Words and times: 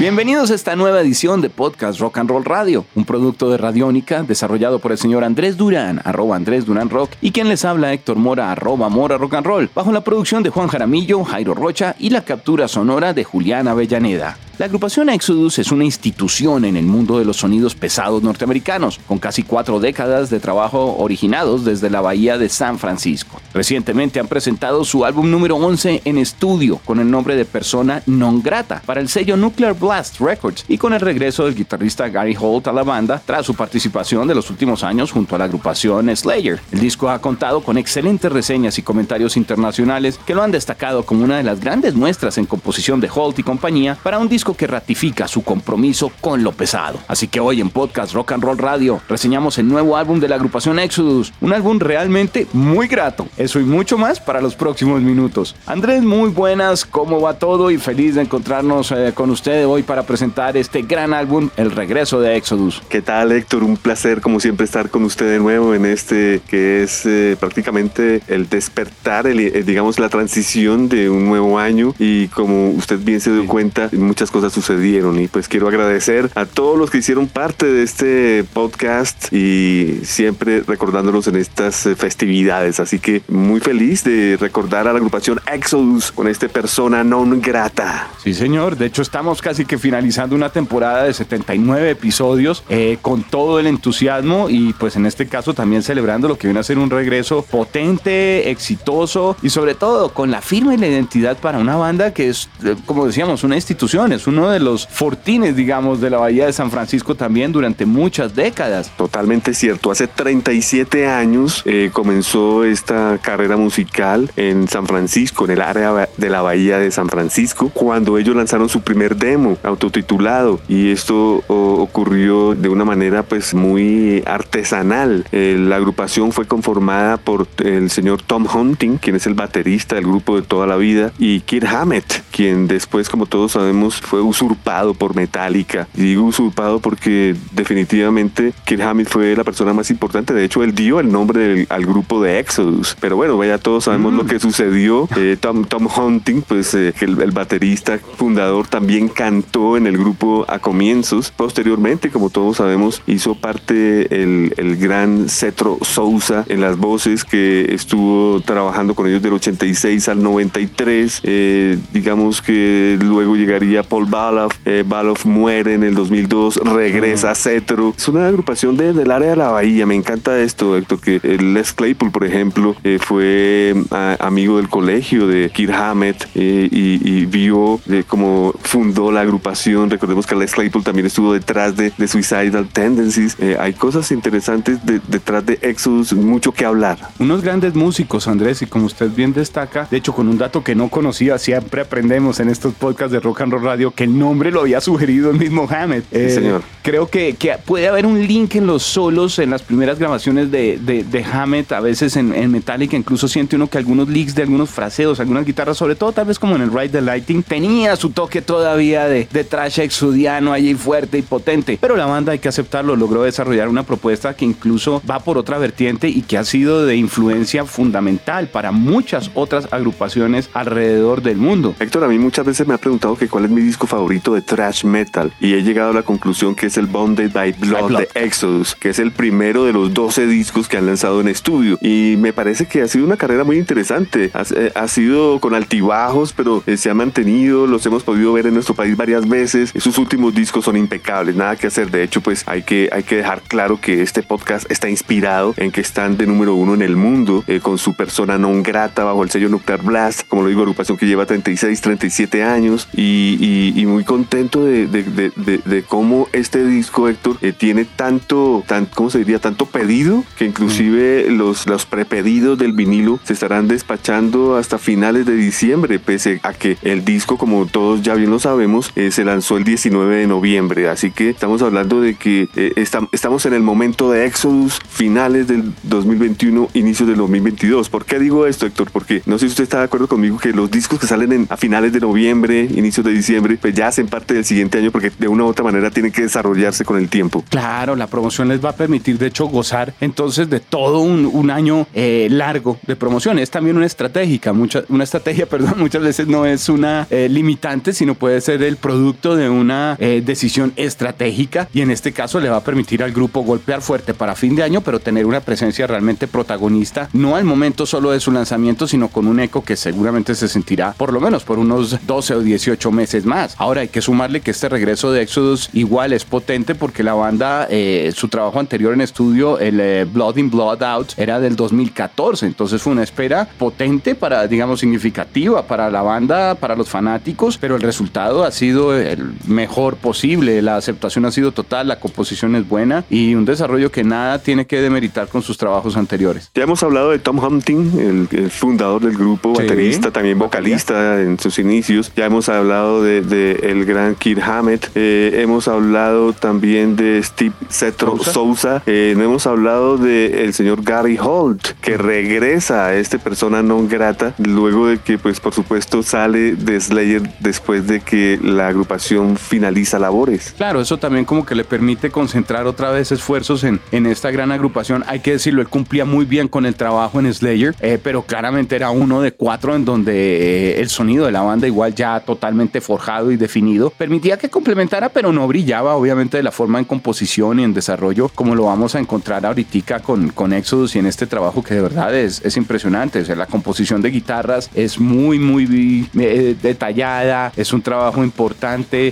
Bienvenidos 0.00 0.50
a 0.50 0.54
esta 0.54 0.76
nueva 0.76 1.02
edición 1.02 1.42
de 1.42 1.50
Podcast 1.50 2.00
Rock 2.00 2.16
and 2.16 2.30
Roll 2.30 2.46
Radio, 2.46 2.86
un 2.94 3.04
producto 3.04 3.50
de 3.50 3.58
Radiónica 3.58 4.22
desarrollado 4.22 4.78
por 4.78 4.92
el 4.92 4.96
señor 4.96 5.24
Andrés 5.24 5.58
Durán, 5.58 6.00
arroba 6.02 6.36
Andrés 6.36 6.64
Durán 6.64 6.88
Rock, 6.88 7.10
y 7.20 7.32
quien 7.32 7.50
les 7.50 7.66
habla 7.66 7.92
Héctor 7.92 8.16
Mora, 8.16 8.50
arroba 8.50 8.88
Mora 8.88 9.18
Rock 9.18 9.34
and 9.34 9.46
Roll, 9.46 9.70
bajo 9.74 9.92
la 9.92 10.02
producción 10.02 10.42
de 10.42 10.48
Juan 10.48 10.68
Jaramillo, 10.68 11.22
Jairo 11.24 11.52
Rocha 11.52 11.96
y 11.98 12.08
la 12.08 12.24
captura 12.24 12.66
sonora 12.66 13.12
de 13.12 13.24
Juliana 13.24 13.72
Avellaneda. 13.72 14.38
La 14.56 14.66
agrupación 14.66 15.08
Exodus 15.08 15.58
es 15.58 15.72
una 15.72 15.84
institución 15.84 16.66
en 16.66 16.76
el 16.76 16.84
mundo 16.84 17.18
de 17.18 17.24
los 17.24 17.38
sonidos 17.38 17.74
pesados 17.74 18.22
norteamericanos, 18.22 19.00
con 19.06 19.18
casi 19.18 19.42
cuatro 19.42 19.80
décadas 19.80 20.28
de 20.28 20.38
trabajo 20.38 20.96
originados 20.98 21.64
desde 21.64 21.88
la 21.88 22.02
bahía 22.02 22.36
de 22.36 22.50
San 22.50 22.78
Francisco. 22.78 23.40
Recientemente 23.54 24.20
han 24.20 24.28
presentado 24.28 24.84
su 24.84 25.06
álbum 25.06 25.30
número 25.30 25.56
11 25.56 26.02
en 26.04 26.18
estudio 26.18 26.78
con 26.84 27.00
el 27.00 27.10
nombre 27.10 27.36
de 27.36 27.46
Persona 27.46 28.02
Non 28.04 28.42
Grata 28.42 28.82
para 28.84 29.00
el 29.00 29.08
sello 29.08 29.38
Nuclear 29.38 29.72
Blast 29.72 29.89
Records 29.90 30.64
y 30.68 30.78
con 30.78 30.92
el 30.92 31.00
regreso 31.00 31.44
del 31.44 31.56
guitarrista 31.56 32.08
Gary 32.08 32.36
Holt 32.38 32.68
a 32.68 32.72
la 32.72 32.84
banda 32.84 33.20
tras 33.26 33.44
su 33.44 33.56
participación 33.56 34.28
de 34.28 34.36
los 34.36 34.48
últimos 34.48 34.84
años 34.84 35.10
junto 35.10 35.34
a 35.34 35.38
la 35.38 35.46
agrupación 35.46 36.14
Slayer. 36.14 36.60
El 36.70 36.78
disco 36.78 37.10
ha 37.10 37.20
contado 37.20 37.60
con 37.60 37.76
excelentes 37.76 38.30
reseñas 38.30 38.78
y 38.78 38.82
comentarios 38.82 39.36
internacionales 39.36 40.20
que 40.24 40.34
lo 40.36 40.44
han 40.44 40.52
destacado 40.52 41.02
como 41.02 41.24
una 41.24 41.38
de 41.38 41.42
las 41.42 41.58
grandes 41.58 41.94
muestras 41.94 42.38
en 42.38 42.46
composición 42.46 43.00
de 43.00 43.10
Holt 43.12 43.40
y 43.40 43.42
compañía 43.42 43.98
para 44.00 44.20
un 44.20 44.28
disco 44.28 44.54
que 44.54 44.68
ratifica 44.68 45.26
su 45.26 45.42
compromiso 45.42 46.12
con 46.20 46.44
lo 46.44 46.52
pesado. 46.52 47.00
Así 47.08 47.26
que 47.26 47.40
hoy 47.40 47.60
en 47.60 47.70
Podcast 47.70 48.12
Rock 48.12 48.30
and 48.30 48.44
Roll 48.44 48.58
Radio 48.58 49.00
reseñamos 49.08 49.58
el 49.58 49.66
nuevo 49.66 49.96
álbum 49.96 50.20
de 50.20 50.28
la 50.28 50.36
agrupación 50.36 50.78
Exodus, 50.78 51.32
un 51.40 51.52
álbum 51.52 51.80
realmente 51.80 52.46
muy 52.52 52.86
grato. 52.86 53.26
Eso 53.36 53.58
y 53.58 53.64
mucho 53.64 53.98
más 53.98 54.20
para 54.20 54.40
los 54.40 54.54
próximos 54.54 55.00
minutos. 55.00 55.56
Andrés, 55.66 56.04
muy 56.04 56.30
buenas, 56.30 56.84
¿cómo 56.84 57.20
va 57.20 57.34
todo? 57.34 57.72
Y 57.72 57.78
feliz 57.78 58.14
de 58.14 58.22
encontrarnos 58.22 58.92
eh, 58.92 59.12
con 59.12 59.30
usted 59.30 59.66
hoy 59.66 59.79
para 59.82 60.02
presentar 60.02 60.56
este 60.56 60.82
gran 60.82 61.14
álbum, 61.14 61.50
El 61.56 61.70
regreso 61.70 62.20
de 62.20 62.36
Exodus. 62.36 62.82
¿Qué 62.88 63.02
tal 63.02 63.32
Héctor? 63.32 63.64
Un 63.64 63.76
placer 63.76 64.20
como 64.20 64.40
siempre 64.40 64.64
estar 64.64 64.90
con 64.90 65.04
usted 65.04 65.30
de 65.30 65.38
nuevo 65.38 65.74
en 65.74 65.86
este 65.86 66.40
que 66.48 66.82
es 66.82 67.06
eh, 67.06 67.36
prácticamente 67.38 68.22
el 68.28 68.48
despertar, 68.48 69.26
el, 69.26 69.40
eh, 69.40 69.62
digamos 69.62 69.98
la 69.98 70.08
transición 70.08 70.88
de 70.88 71.10
un 71.10 71.26
nuevo 71.26 71.58
año 71.58 71.94
y 71.98 72.28
como 72.28 72.70
usted 72.70 72.98
bien 72.98 73.20
se 73.20 73.32
dio 73.32 73.46
cuenta, 73.46 73.88
muchas 73.92 74.30
cosas 74.30 74.52
sucedieron 74.52 75.18
y 75.20 75.28
pues 75.28 75.48
quiero 75.48 75.68
agradecer 75.68 76.30
a 76.34 76.44
todos 76.46 76.78
los 76.78 76.90
que 76.90 76.98
hicieron 76.98 77.28
parte 77.28 77.66
de 77.66 77.82
este 77.82 78.44
podcast 78.52 79.32
y 79.32 80.00
siempre 80.04 80.62
recordándolos 80.66 81.26
en 81.28 81.36
estas 81.36 81.86
eh, 81.86 81.96
festividades. 81.96 82.80
Así 82.80 82.98
que 82.98 83.22
muy 83.28 83.60
feliz 83.60 84.04
de 84.04 84.36
recordar 84.40 84.88
a 84.88 84.92
la 84.92 84.98
agrupación 84.98 85.40
Exodus 85.52 86.12
con 86.12 86.28
este 86.28 86.48
persona 86.48 87.04
non 87.04 87.40
grata. 87.40 88.08
Sí, 88.22 88.34
señor. 88.34 88.76
De 88.76 88.86
hecho, 88.86 89.02
estamos 89.02 89.40
casi 89.42 89.64
que 89.70 89.78
finalizando 89.78 90.34
una 90.34 90.48
temporada 90.48 91.04
de 91.04 91.14
79 91.14 91.90
episodios 91.90 92.64
eh, 92.68 92.98
con 93.00 93.22
todo 93.22 93.60
el 93.60 93.68
entusiasmo 93.68 94.50
y 94.50 94.72
pues 94.72 94.96
en 94.96 95.06
este 95.06 95.28
caso 95.28 95.54
también 95.54 95.84
celebrando 95.84 96.26
lo 96.26 96.36
que 96.36 96.48
viene 96.48 96.58
a 96.58 96.64
ser 96.64 96.76
un 96.76 96.90
regreso 96.90 97.42
potente, 97.48 98.50
exitoso 98.50 99.36
y 99.42 99.50
sobre 99.50 99.76
todo 99.76 100.12
con 100.12 100.32
la 100.32 100.40
firma 100.40 100.74
y 100.74 100.76
la 100.76 100.88
identidad 100.88 101.38
para 101.38 101.58
una 101.58 101.76
banda 101.76 102.12
que 102.12 102.30
es, 102.30 102.48
eh, 102.64 102.74
como 102.84 103.06
decíamos, 103.06 103.44
una 103.44 103.54
institución, 103.54 104.10
es 104.12 104.26
uno 104.26 104.50
de 104.50 104.58
los 104.58 104.88
fortines, 104.88 105.54
digamos, 105.54 106.00
de 106.00 106.10
la 106.10 106.18
Bahía 106.18 106.46
de 106.46 106.52
San 106.52 106.72
Francisco 106.72 107.14
también 107.14 107.52
durante 107.52 107.86
muchas 107.86 108.34
décadas. 108.34 108.90
Totalmente 108.96 109.54
cierto. 109.54 109.92
Hace 109.92 110.08
37 110.08 111.06
años 111.06 111.62
eh, 111.64 111.90
comenzó 111.92 112.64
esta 112.64 113.18
carrera 113.22 113.56
musical 113.56 114.32
en 114.34 114.66
San 114.66 114.88
Francisco, 114.88 115.44
en 115.44 115.52
el 115.52 115.60
área 115.60 116.08
de 116.16 116.28
la 116.28 116.42
Bahía 116.42 116.78
de 116.78 116.90
San 116.90 117.08
Francisco, 117.08 117.70
cuando 117.72 118.18
ellos 118.18 118.34
lanzaron 118.34 118.68
su 118.68 118.80
primer 118.80 119.14
demo 119.14 119.59
autotitulado 119.62 120.60
y 120.68 120.90
esto 120.90 121.42
ocurrió 121.48 122.54
de 122.54 122.68
una 122.68 122.84
manera 122.84 123.22
pues 123.22 123.54
muy 123.54 124.22
artesanal. 124.26 125.24
Eh, 125.32 125.56
la 125.58 125.76
agrupación 125.76 126.32
fue 126.32 126.46
conformada 126.46 127.16
por 127.16 127.46
el 127.58 127.90
señor 127.90 128.22
Tom 128.22 128.46
Hunting, 128.52 128.98
quien 128.98 129.16
es 129.16 129.26
el 129.26 129.34
baterista 129.34 129.94
del 129.96 130.06
grupo 130.06 130.36
de 130.36 130.42
toda 130.42 130.66
la 130.66 130.76
vida, 130.76 131.12
y 131.18 131.40
Kid 131.40 131.64
Hammett, 131.64 132.22
quien 132.30 132.66
después, 132.66 133.08
como 133.08 133.26
todos 133.26 133.52
sabemos, 133.52 134.00
fue 134.00 134.20
usurpado 134.20 134.94
por 134.94 135.14
Metallica. 135.14 135.88
Y 135.94 136.02
digo 136.02 136.24
usurpado 136.24 136.80
porque 136.80 137.34
definitivamente 137.52 138.52
Kirk 138.64 138.82
Hammett 138.82 139.08
fue 139.08 139.34
la 139.36 139.44
persona 139.44 139.72
más 139.72 139.90
importante. 139.90 140.34
De 140.34 140.44
hecho, 140.44 140.62
él 140.62 140.74
dio 140.74 141.00
el 141.00 141.10
nombre 141.10 141.66
al 141.68 141.84
grupo 141.84 142.22
de 142.22 142.38
Exodus. 142.38 142.96
Pero 143.00 143.16
bueno, 143.16 143.36
vaya, 143.36 143.58
todos 143.58 143.84
sabemos 143.84 144.12
lo 144.12 144.24
mm. 144.24 144.26
que 144.28 144.40
sucedió. 144.40 145.08
Eh, 145.16 145.36
Tom, 145.40 145.64
Tom 145.64 145.88
Hunting, 145.94 146.42
pues 146.42 146.74
eh, 146.74 146.94
el, 147.00 147.20
el, 147.20 147.30
baterista 147.30 147.98
fundador, 148.16 148.66
también 148.68 149.08
cantó 149.08 149.49
en 149.50 149.86
el 149.86 149.98
grupo 149.98 150.44
a 150.48 150.58
comienzos. 150.58 151.32
Posteriormente, 151.36 152.10
como 152.10 152.30
todos 152.30 152.58
sabemos, 152.58 153.02
hizo 153.06 153.34
parte 153.34 154.22
el, 154.22 154.54
el 154.56 154.76
gran 154.76 155.28
Cetro 155.28 155.78
Sousa 155.82 156.44
en 156.48 156.60
las 156.60 156.76
voces 156.76 157.24
que 157.24 157.74
estuvo 157.74 158.40
trabajando 158.40 158.94
con 158.94 159.08
ellos 159.08 159.22
del 159.22 159.34
86 159.34 160.08
al 160.08 160.22
93. 160.22 161.20
Eh, 161.24 161.78
digamos 161.92 162.40
que 162.40 162.96
luego 163.02 163.36
llegaría 163.36 163.82
Paul 163.82 164.06
Baloff. 164.06 164.54
Eh, 164.64 164.84
Baloff 164.86 165.26
muere 165.26 165.74
en 165.74 165.82
el 165.82 165.94
2002, 165.94 166.56
regresa 166.64 167.32
a 167.32 167.34
Cetro. 167.34 167.92
Es 167.96 168.08
una 168.08 168.28
agrupación 168.28 168.76
de, 168.76 168.92
del 168.92 169.10
área 169.10 169.30
de 169.30 169.36
la 169.36 169.48
bahía. 169.48 169.84
Me 169.84 169.96
encanta 169.96 170.38
esto, 170.40 170.76
Héctor, 170.76 171.00
que 171.00 171.18
Les 171.38 171.72
Claypool, 171.72 172.12
por 172.12 172.24
ejemplo, 172.24 172.76
eh, 172.84 172.98
fue 173.00 173.74
amigo 174.20 174.58
del 174.58 174.68
colegio 174.68 175.26
de 175.26 175.50
Kir 175.50 175.72
Hammett 175.72 176.28
eh, 176.34 176.68
y, 176.70 177.20
vio 177.30 177.80
cómo 178.06 178.54
fundó 178.62 179.12
la 179.12 179.20
agrupación. 179.20 179.39
Recordemos 179.88 180.26
que 180.26 180.34
Les 180.36 180.52
Claypool 180.52 180.84
también 180.84 181.06
estuvo 181.06 181.32
detrás 181.32 181.76
de, 181.76 181.92
de 181.96 182.08
Suicidal 182.08 182.68
Tendencies. 182.68 183.36
hay 183.58 183.72
cosas 183.72 184.10
interesantes 184.12 184.78
detrás 184.84 185.44
de 185.44 185.58
Exodus, 185.62 186.12
mucho 186.12 186.52
que 186.52 186.64
hablar. 186.64 186.98
Unos 187.18 187.42
grandes 187.42 187.74
músicos, 187.74 188.28
Andrés, 188.28 188.62
y 188.62 188.66
como 188.66 188.86
usted 188.86 189.10
bien 189.10 189.32
destaca, 189.32 189.86
de 189.90 189.96
hecho, 189.96 190.12
con 190.12 190.28
un 190.28 190.38
dato 190.38 190.62
que 190.62 190.74
no 190.74 190.88
conocía, 190.88 191.38
siempre 191.38 191.82
aprendemos 191.82 192.40
en 192.40 192.48
estos 192.48 192.74
podcasts 192.74 193.12
de 193.12 193.20
Rock 193.20 193.42
and 193.42 193.52
Roll 193.52 193.62
Radio, 193.62 193.90
que 193.90 194.04
el 194.04 194.18
nombre 194.18 194.50
lo 194.50 194.60
había 194.60 194.80
sugerido 194.80 195.30
el 195.30 195.38
mismo 195.38 195.68
Hammett. 195.70 196.04
sí, 196.12 196.30
señor. 196.30 196.62
Creo 196.82 197.08
que, 197.08 197.34
que, 197.34 197.56
puede 197.64 197.88
haber 197.88 198.06
un 198.06 198.26
link 198.26 198.54
en 198.54 198.66
los 198.66 198.82
solos, 198.82 199.38
en 199.38 199.50
las 199.50 199.62
primeras 199.62 199.98
grabaciones 199.98 200.50
de, 200.50 200.78
de, 200.78 201.04
de 201.04 201.24
Hammett, 201.24 201.72
a 201.72 201.80
veces 201.80 202.16
en, 202.16 202.34
en, 202.34 202.50
Metallica, 202.50 202.96
incluso 202.96 203.28
siente 203.28 203.56
uno 203.56 203.68
que 203.68 203.78
algunos 203.78 204.08
leaks 204.08 204.34
de 204.34 204.42
algunos 204.42 204.70
fraseos, 204.70 205.20
algunas 205.20 205.44
guitarras, 205.44 205.76
sobre 205.76 205.94
todo 205.94 206.12
tal 206.12 206.26
vez 206.26 206.38
como 206.38 206.56
en 206.56 206.62
el 206.62 206.72
Ride 206.72 206.88
the 206.88 207.00
Lighting, 207.00 207.42
tenía 207.42 207.96
su 207.96 208.10
toque 208.10 208.42
todavía 208.42 209.06
de, 209.06 209.28
de 209.32 209.44
trash 209.44 209.80
exudiano 209.80 210.52
allí 210.52 210.74
fuerte 210.74 211.18
y 211.18 211.22
potente. 211.22 211.78
Pero 211.80 211.96
la 211.96 212.06
banda, 212.06 212.32
hay 212.32 212.38
que 212.38 212.48
aceptarlo, 212.48 212.96
logró 212.96 213.22
desarrollar 213.22 213.68
una 213.68 213.82
propuesta 213.82 214.34
que 214.34 214.44
incluso 214.44 215.02
va 215.08 215.20
por 215.20 215.38
otra 215.38 215.58
vertiente 215.58 216.08
y 216.08 216.22
que 216.22 216.38
ha 216.38 216.44
sido 216.44 216.86
de 216.86 216.96
influencia 216.96 217.64
fundamental 217.64 218.48
para 218.48 218.72
muchas 218.72 219.30
otras 219.34 219.72
agrupaciones 219.72 220.50
alrededor 220.54 221.22
del 221.22 221.36
mundo. 221.36 221.74
Héctor, 221.78 222.04
a 222.04 222.08
mí 222.08 222.18
muchas 222.18 222.46
veces 222.46 222.66
me 222.66 222.74
ha 222.74 222.78
preguntado 222.78 223.16
que 223.16 223.28
cuál 223.28 223.44
es 223.44 223.50
mi 223.50 223.60
disco 223.60 223.86
favorito 223.86 224.34
de 224.34 224.42
thrash 224.42 224.84
metal 224.84 225.32
y 225.40 225.54
he 225.54 225.62
llegado 225.62 225.90
a 225.90 225.94
la 225.94 226.02
conclusión 226.02 226.54
que 226.54 226.66
es 226.66 226.76
el 226.76 226.86
Bonded 226.86 227.32
by 227.32 227.52
Blood, 227.52 227.98
de 227.98 228.08
Exodus, 228.14 228.74
que 228.74 228.90
es 228.90 228.98
el 228.98 229.12
primero 229.12 229.64
de 229.64 229.72
los 229.72 229.92
12 229.94 230.26
discos 230.26 230.68
que 230.68 230.76
han 230.76 230.86
lanzado 230.86 231.20
en 231.20 231.28
estudio 231.28 231.78
y 231.80 232.16
me 232.18 232.32
parece 232.32 232.66
que 232.66 232.82
ha 232.82 232.88
sido 232.88 233.04
una 233.04 233.16
carrera 233.16 233.44
muy 233.44 233.58
interesante. 233.58 234.30
Ha, 234.34 234.42
eh, 234.54 234.88
sido 234.88 235.38
con 235.40 235.54
altibajos, 235.54 236.32
pero 236.32 236.62
eh, 236.66 236.76
se 236.76 236.90
ha 236.90 236.94
mantenido, 236.94 237.66
los 237.66 237.84
hemos 237.86 238.02
podido 238.02 238.32
ver 238.32 238.46
en 238.46 238.54
nuestro 238.54 238.74
país 238.74 238.96
varias 238.96 239.09
veces. 239.28 239.72
Sus 239.76 239.98
últimos 239.98 240.34
discos 240.34 240.64
son 240.64 240.76
impecables, 240.76 241.34
nada 241.34 241.56
que 241.56 241.66
hacer. 241.66 241.90
De 241.90 242.02
hecho, 242.02 242.20
pues 242.20 242.44
hay 242.46 242.62
que, 242.62 242.88
hay 242.92 243.02
que 243.02 243.16
dejar 243.16 243.42
claro 243.42 243.80
que 243.80 244.02
este 244.02 244.22
podcast 244.22 244.70
está 244.70 244.88
inspirado 244.88 245.54
en 245.56 245.72
que 245.72 245.80
están 245.80 246.16
de 246.16 246.26
número 246.26 246.54
uno 246.54 246.74
en 246.74 246.82
el 246.82 246.96
mundo 246.96 247.42
eh, 247.46 247.60
con 247.60 247.78
su 247.78 247.94
persona 247.94 248.38
non 248.38 248.62
grata 248.62 249.04
bajo 249.04 249.22
el 249.24 249.30
sello 249.30 249.48
Nuclear 249.48 249.82
Blast, 249.82 250.26
como 250.28 250.42
lo 250.42 250.48
digo, 250.48 250.60
agrupación 250.60 250.96
que 250.96 251.06
lleva 251.06 251.26
36, 251.26 251.80
37 251.80 252.42
años 252.42 252.88
y, 252.94 253.72
y 253.74 253.86
muy 253.86 254.04
contento 254.04 254.64
de, 254.64 254.86
de, 254.86 255.02
de, 255.02 255.82
cómo 255.82 256.28
este 256.32 256.64
disco, 256.64 257.08
Héctor, 257.08 257.38
eh, 257.40 257.52
tiene 257.52 257.84
tanto, 257.84 258.62
tan, 258.66 258.86
¿cómo 258.86 259.10
se 259.10 259.18
diría? 259.18 259.38
Tanto 259.38 259.66
pedido 259.66 260.24
que 260.36 260.44
inclusive 260.44 261.26
mm. 261.28 261.36
los, 261.36 261.66
los 261.66 261.86
prepedidos 261.86 262.58
del 262.58 262.72
vinilo 262.72 263.18
se 263.24 263.32
estarán 263.32 263.68
despachando 263.68 264.56
hasta 264.56 264.78
finales 264.78 265.26
de 265.26 265.34
diciembre, 265.34 265.98
pese 265.98 266.40
a 266.42 266.52
que 266.52 266.76
el 266.82 267.04
disco, 267.04 267.38
como 267.38 267.66
todos 267.66 268.02
ya 268.02 268.14
bien 268.14 268.30
lo 268.30 268.38
sabemos, 268.38 268.92
eh, 269.00 269.10
se 269.10 269.24
lanzó 269.24 269.56
el 269.56 269.64
19 269.64 270.16
de 270.16 270.26
noviembre. 270.26 270.90
Así 270.90 271.10
que 271.10 271.30
estamos 271.30 271.62
hablando 271.62 272.02
de 272.02 272.16
que 272.16 272.48
eh, 272.54 272.74
estamos 273.12 273.46
en 273.46 273.54
el 273.54 273.62
momento 273.62 274.10
de 274.10 274.26
Exodus, 274.26 274.78
finales 274.90 275.48
del 275.48 275.72
2021, 275.84 276.68
inicios 276.74 277.08
del 277.08 277.16
2022. 277.16 277.88
¿Por 277.88 278.04
qué 278.04 278.18
digo 278.18 278.46
esto, 278.46 278.66
Héctor? 278.66 278.90
Porque 278.92 279.22
no 279.24 279.38
sé 279.38 279.46
si 279.46 279.52
usted 279.52 279.64
está 279.64 279.78
de 279.78 279.84
acuerdo 279.84 280.06
conmigo 280.06 280.36
que 280.36 280.52
los 280.52 280.70
discos 280.70 280.98
que 280.98 281.06
salen 281.06 281.32
en, 281.32 281.46
a 281.48 281.56
finales 281.56 281.94
de 281.94 282.00
noviembre, 282.00 282.68
inicios 282.74 283.06
de 283.06 283.12
diciembre, 283.12 283.56
pues 283.58 283.72
ya 283.72 283.88
hacen 283.88 284.06
parte 284.06 284.34
del 284.34 284.44
siguiente 284.44 284.76
año 284.76 284.90
porque 284.90 285.10
de 285.18 285.28
una 285.28 285.44
u 285.44 285.46
otra 285.46 285.64
manera 285.64 285.90
tienen 285.90 286.12
que 286.12 286.22
desarrollarse 286.22 286.84
con 286.84 286.98
el 286.98 287.08
tiempo. 287.08 287.42
Claro, 287.48 287.96
la 287.96 288.06
promoción 288.06 288.48
les 288.48 288.62
va 288.62 288.70
a 288.70 288.76
permitir 288.76 289.16
de 289.16 289.28
hecho 289.28 289.46
gozar 289.46 289.94
entonces 290.02 290.50
de 290.50 290.60
todo 290.60 291.00
un, 291.00 291.50
año 291.50 291.86
eh, 291.94 292.28
largo 292.30 292.78
de 292.86 292.96
promoción. 292.96 293.38
Es 293.38 293.50
también 293.50 293.76
una 293.76 293.86
estratégica, 293.86 294.52
mucha, 294.52 294.84
una 294.90 295.04
estrategia, 295.04 295.46
perdón, 295.48 295.74
muchas 295.78 296.02
veces 296.02 296.26
no 296.26 296.44
es 296.44 296.68
una 296.68 297.08
limitante, 297.10 297.94
sino 297.94 298.14
puede 298.14 298.40
ser 298.42 298.62
el 298.62 298.76
producto 298.90 299.36
de 299.36 299.48
una 299.48 299.96
eh, 300.00 300.20
decisión 300.20 300.72
estratégica 300.74 301.68
y 301.72 301.80
en 301.80 301.92
este 301.92 302.10
caso 302.10 302.40
le 302.40 302.48
va 302.48 302.56
a 302.56 302.64
permitir 302.64 303.04
al 303.04 303.12
grupo 303.12 303.42
golpear 303.42 303.82
fuerte 303.82 304.14
para 304.14 304.34
fin 304.34 304.56
de 304.56 304.64
año, 304.64 304.80
pero 304.80 304.98
tener 304.98 305.26
una 305.26 305.40
presencia 305.40 305.86
realmente 305.86 306.26
protagonista, 306.26 307.08
no 307.12 307.36
al 307.36 307.44
momento 307.44 307.86
solo 307.86 308.10
de 308.10 308.18
su 308.18 308.32
lanzamiento, 308.32 308.88
sino 308.88 309.06
con 309.06 309.28
un 309.28 309.38
eco 309.38 309.62
que 309.62 309.76
seguramente 309.76 310.34
se 310.34 310.48
sentirá 310.48 310.92
por 310.98 311.12
lo 311.12 311.20
menos 311.20 311.44
por 311.44 311.60
unos 311.60 312.04
12 312.04 312.34
o 312.34 312.40
18 312.40 312.90
meses 312.90 313.24
más. 313.24 313.54
Ahora 313.58 313.82
hay 313.82 313.88
que 313.88 314.02
sumarle 314.02 314.40
que 314.40 314.50
este 314.50 314.68
regreso 314.68 315.12
de 315.12 315.22
Exodus 315.22 315.70
igual 315.72 316.12
es 316.12 316.24
potente 316.24 316.74
porque 316.74 317.04
la 317.04 317.14
banda, 317.14 317.68
eh, 317.70 318.12
su 318.12 318.26
trabajo 318.26 318.58
anterior 318.58 318.92
en 318.92 319.02
estudio, 319.02 319.60
el 319.60 319.78
eh, 319.78 320.04
Blood 320.04 320.36
in 320.38 320.50
Blood 320.50 320.82
Out, 320.82 321.12
era 321.16 321.38
del 321.38 321.54
2014, 321.54 322.44
entonces 322.44 322.82
fue 322.82 322.92
una 322.92 323.04
espera 323.04 323.48
potente 323.56 324.16
para, 324.16 324.48
digamos, 324.48 324.80
significativa 324.80 325.62
para 325.62 325.88
la 325.90 326.02
banda, 326.02 326.56
para 326.56 326.74
los 326.74 326.88
fanáticos, 326.88 327.56
pero 327.56 327.76
el 327.76 327.82
resultado 327.82 328.42
ha 328.42 328.50
sido 328.50 328.79
el 328.94 329.32
mejor 329.46 329.96
posible, 329.96 330.62
la 330.62 330.76
aceptación 330.76 331.24
ha 331.24 331.30
sido 331.30 331.52
total, 331.52 331.88
la 331.88 332.00
composición 332.00 332.56
es 332.56 332.68
buena 332.68 333.04
y 333.10 333.34
un 333.34 333.44
desarrollo 333.44 333.90
que 333.90 334.04
nada 334.04 334.38
tiene 334.38 334.66
que 334.66 334.80
demeritar 334.80 335.28
con 335.28 335.42
sus 335.42 335.58
trabajos 335.58 335.96
anteriores. 335.96 336.50
Ya 336.54 336.64
hemos 336.64 336.82
hablado 336.82 337.10
de 337.10 337.18
Tom 337.18 337.38
Hunting, 337.38 338.28
el, 338.30 338.50
fundador 338.50 339.02
del 339.02 339.16
grupo, 339.16 339.52
baterista, 339.54 340.10
también 340.10 340.38
vocalista 340.38 341.20
en 341.20 341.38
sus 341.38 341.58
inicios. 341.58 342.12
Ya 342.16 342.26
hemos 342.26 342.48
hablado 342.48 343.02
de, 343.02 343.60
el 343.62 343.84
gran 343.84 344.14
Kid 344.14 344.38
Hammett. 344.38 344.90
Eh, 344.94 345.40
hemos 345.42 345.68
hablado 345.68 346.32
también 346.32 346.96
de 346.96 347.22
Steve 347.22 347.54
Cetro 347.68 348.18
Sousa. 348.22 348.82
Eh, 348.86 349.14
hemos 349.16 349.46
hablado 349.46 349.98
del 349.98 350.34
el 350.34 350.54
señor 350.54 350.82
Gary 350.82 351.18
Holt, 351.20 351.72
que 351.80 351.96
regresa 351.96 352.86
a 352.86 352.94
este 352.94 353.18
persona 353.18 353.62
non 353.62 353.88
grata 353.88 354.34
luego 354.38 354.88
de 354.88 354.98
que, 354.98 355.18
pues, 355.18 355.40
por 355.40 355.54
supuesto, 355.54 356.02
sale 356.02 356.54
de 356.54 356.80
Slayer 356.80 357.22
después 357.40 357.86
de 357.86 358.00
que 358.00 358.38
la 358.42 358.69
agrupación 358.70 359.36
finaliza 359.36 359.98
labores. 359.98 360.54
Claro, 360.56 360.80
eso 360.80 360.98
también 360.98 361.24
como 361.24 361.46
que 361.46 361.54
le 361.54 361.64
permite 361.64 362.10
concentrar 362.10 362.66
otra 362.66 362.90
vez 362.90 363.12
esfuerzos 363.12 363.64
en, 363.64 363.80
en 363.92 364.06
esta 364.06 364.30
gran 364.30 364.52
agrupación. 364.52 365.04
Hay 365.06 365.20
que 365.20 365.32
decirlo, 365.32 365.62
él 365.62 365.68
cumplía 365.68 366.04
muy 366.04 366.24
bien 366.24 366.48
con 366.48 366.66
el 366.66 366.74
trabajo 366.74 367.20
en 367.20 367.32
Slayer, 367.32 367.74
eh, 367.80 367.98
pero 368.02 368.22
claramente 368.22 368.76
era 368.76 368.90
uno 368.90 369.20
de 369.20 369.32
cuatro 369.32 369.74
en 369.74 369.84
donde 369.84 370.80
el 370.80 370.88
sonido 370.88 371.26
de 371.26 371.32
la 371.32 371.42
banda 371.42 371.66
igual 371.66 371.94
ya 371.94 372.20
totalmente 372.20 372.80
forjado 372.80 373.30
y 373.30 373.36
definido 373.36 373.90
permitía 373.90 374.36
que 374.36 374.48
complementara, 374.48 375.08
pero 375.08 375.32
no 375.32 375.46
brillaba 375.46 375.94
obviamente 375.94 376.36
de 376.36 376.42
la 376.42 376.52
forma 376.52 376.78
en 376.78 376.84
composición 376.84 377.60
y 377.60 377.64
en 377.64 377.74
desarrollo 377.74 378.28
como 378.34 378.54
lo 378.54 378.64
vamos 378.64 378.94
a 378.94 378.98
encontrar 378.98 379.46
ahorita 379.46 380.00
con, 380.00 380.30
con 380.30 380.52
Exodus 380.52 380.96
y 380.96 380.98
en 380.98 381.06
este 381.06 381.26
trabajo 381.26 381.62
que 381.62 381.74
de 381.74 381.82
verdad 381.82 382.14
es, 382.14 382.40
es 382.44 382.56
impresionante. 382.56 383.20
O 383.20 383.24
sea, 383.24 383.36
la 383.36 383.46
composición 383.46 384.02
de 384.02 384.10
guitarras 384.10 384.70
es 384.74 384.98
muy, 384.98 385.38
muy 385.38 386.08
eh, 386.18 386.56
detallada, 386.60 387.52
es 387.56 387.72
un 387.72 387.82
trabajo 387.82 388.22
importante, 388.22 388.59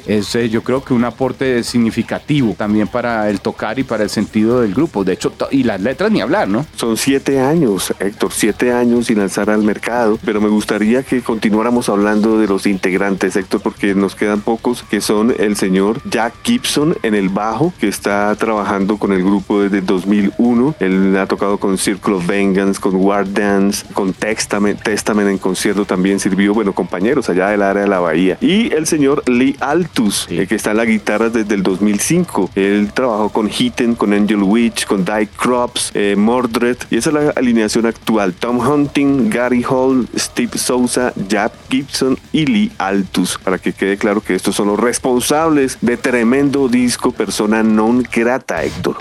es 0.06 0.35
eh, 0.35 0.49
yo 0.49 0.62
creo 0.62 0.85
que 0.85 0.93
un 0.93 1.05
aporte 1.05 1.62
significativo 1.62 2.55
también 2.56 2.89
para 2.89 3.31
el 3.31 3.41
tocar 3.41 3.79
y 3.79 3.85
para 3.85 4.05
el 4.05 4.11
sentido 4.11 4.61
del 4.61 4.75
grupo. 4.75 5.05
De 5.05 5.15
hecho, 5.15 5.33
y 5.50 5.62
las 5.62 5.81
letras 5.81 6.11
ni 6.11 6.21
hablar, 6.21 6.49
¿no? 6.49 6.67
Son 6.77 6.97
siete 6.97 7.41
años, 7.41 7.95
Héctor, 7.99 8.31
siete 8.33 8.73
años 8.73 9.06
sin 9.06 9.19
lanzar 9.19 9.50
al 9.50 9.62
mercado, 9.62 10.19
pero 10.25 10.41
me 10.41 10.49
gustaría 10.49 11.03
que 11.03 11.23
continuáramos 11.23 11.89
hablando 11.89 12.39
de 12.39 12.47
los 12.47 12.67
integrantes, 12.67 13.37
Héctor, 13.37 13.61
porque 13.62 13.95
nos 13.95 14.15
quedan 14.15 14.41
pocos, 14.41 14.83
que 14.83 15.00
son 15.00 15.35
el 15.39 15.56
señor 15.56 16.00
Jack 16.09 16.35
Gibson 16.43 16.97
en 17.03 17.15
el 17.15 17.29
bajo, 17.29 17.73
que 17.81 17.89
está 17.89 18.35
trabajando 18.37 18.99
con 18.99 19.12
el 19.12 19.23
grupo 19.23 19.62
desde 19.62 19.81
2001. 19.81 20.75
Él 20.81 21.17
ha 21.17 21.27
tocado 21.27 21.59
con 21.59 21.79
Circle 21.79 22.15
of 22.15 22.27
Vengeance, 22.27 22.81
con 22.81 22.97
War 22.97 23.31
Dance, 23.33 23.87
con 23.93 24.12
Testament, 24.12 24.83
Testament 24.83 25.29
en 25.29 25.39
concierto 25.39 25.85
también 25.85 26.21
sirvió, 26.21 26.55
bueno, 26.55 26.73
compañeros 26.73 27.29
allá 27.29 27.49
del 27.49 27.62
área 27.62 27.83
de 27.83 27.89
la 27.89 28.00
bahía. 28.00 28.37
Y 28.41 28.73
el 28.73 28.87
señor 28.87 29.23
Lee 29.38 29.56
Altus, 29.61 30.26
eh, 30.31 30.46
que 30.49 30.56
está 30.56 30.73
en 30.73 30.79
la 30.79 30.85
guitarra 30.85 31.29
desde 31.31 31.55
el 31.55 31.62
2005. 31.62 32.50
Él 32.56 32.90
trabajó 32.93 33.29
con 33.29 33.49
Hitten, 33.49 33.94
con 33.94 34.12
Angel 34.12 34.43
Witch, 34.43 34.85
con 34.85 35.05
Die 35.05 35.29
Crops, 35.37 35.93
eh, 35.94 36.17
Mordred, 36.17 36.76
y 36.90 36.96
esa 36.96 37.11
es 37.11 37.14
la 37.14 37.31
alineación 37.31 37.87
actual. 37.87 38.35
Tom 38.35 38.58
Hunting, 38.58 39.31
Gary 39.31 39.64
Hall, 39.69 40.08
Steve 40.17 40.58
Sousa, 40.58 41.12
Jack 41.29 41.52
Gibson 41.70 42.19
y 42.32 42.46
Lee 42.46 42.73
Altus. 42.79 43.38
Para 43.38 43.58
que 43.58 43.73
quede 43.73 43.96
claro 43.96 44.20
que 44.20 44.35
estos 44.35 44.56
son 44.56 44.69
los 44.69 44.81
responsables 44.81 45.79
de 45.81 45.96
tremendo 45.96 46.69
disco 46.69 47.12
persona 47.12 47.62
non 47.62 48.02
grata, 48.02 48.64
Héctor. 48.64 48.96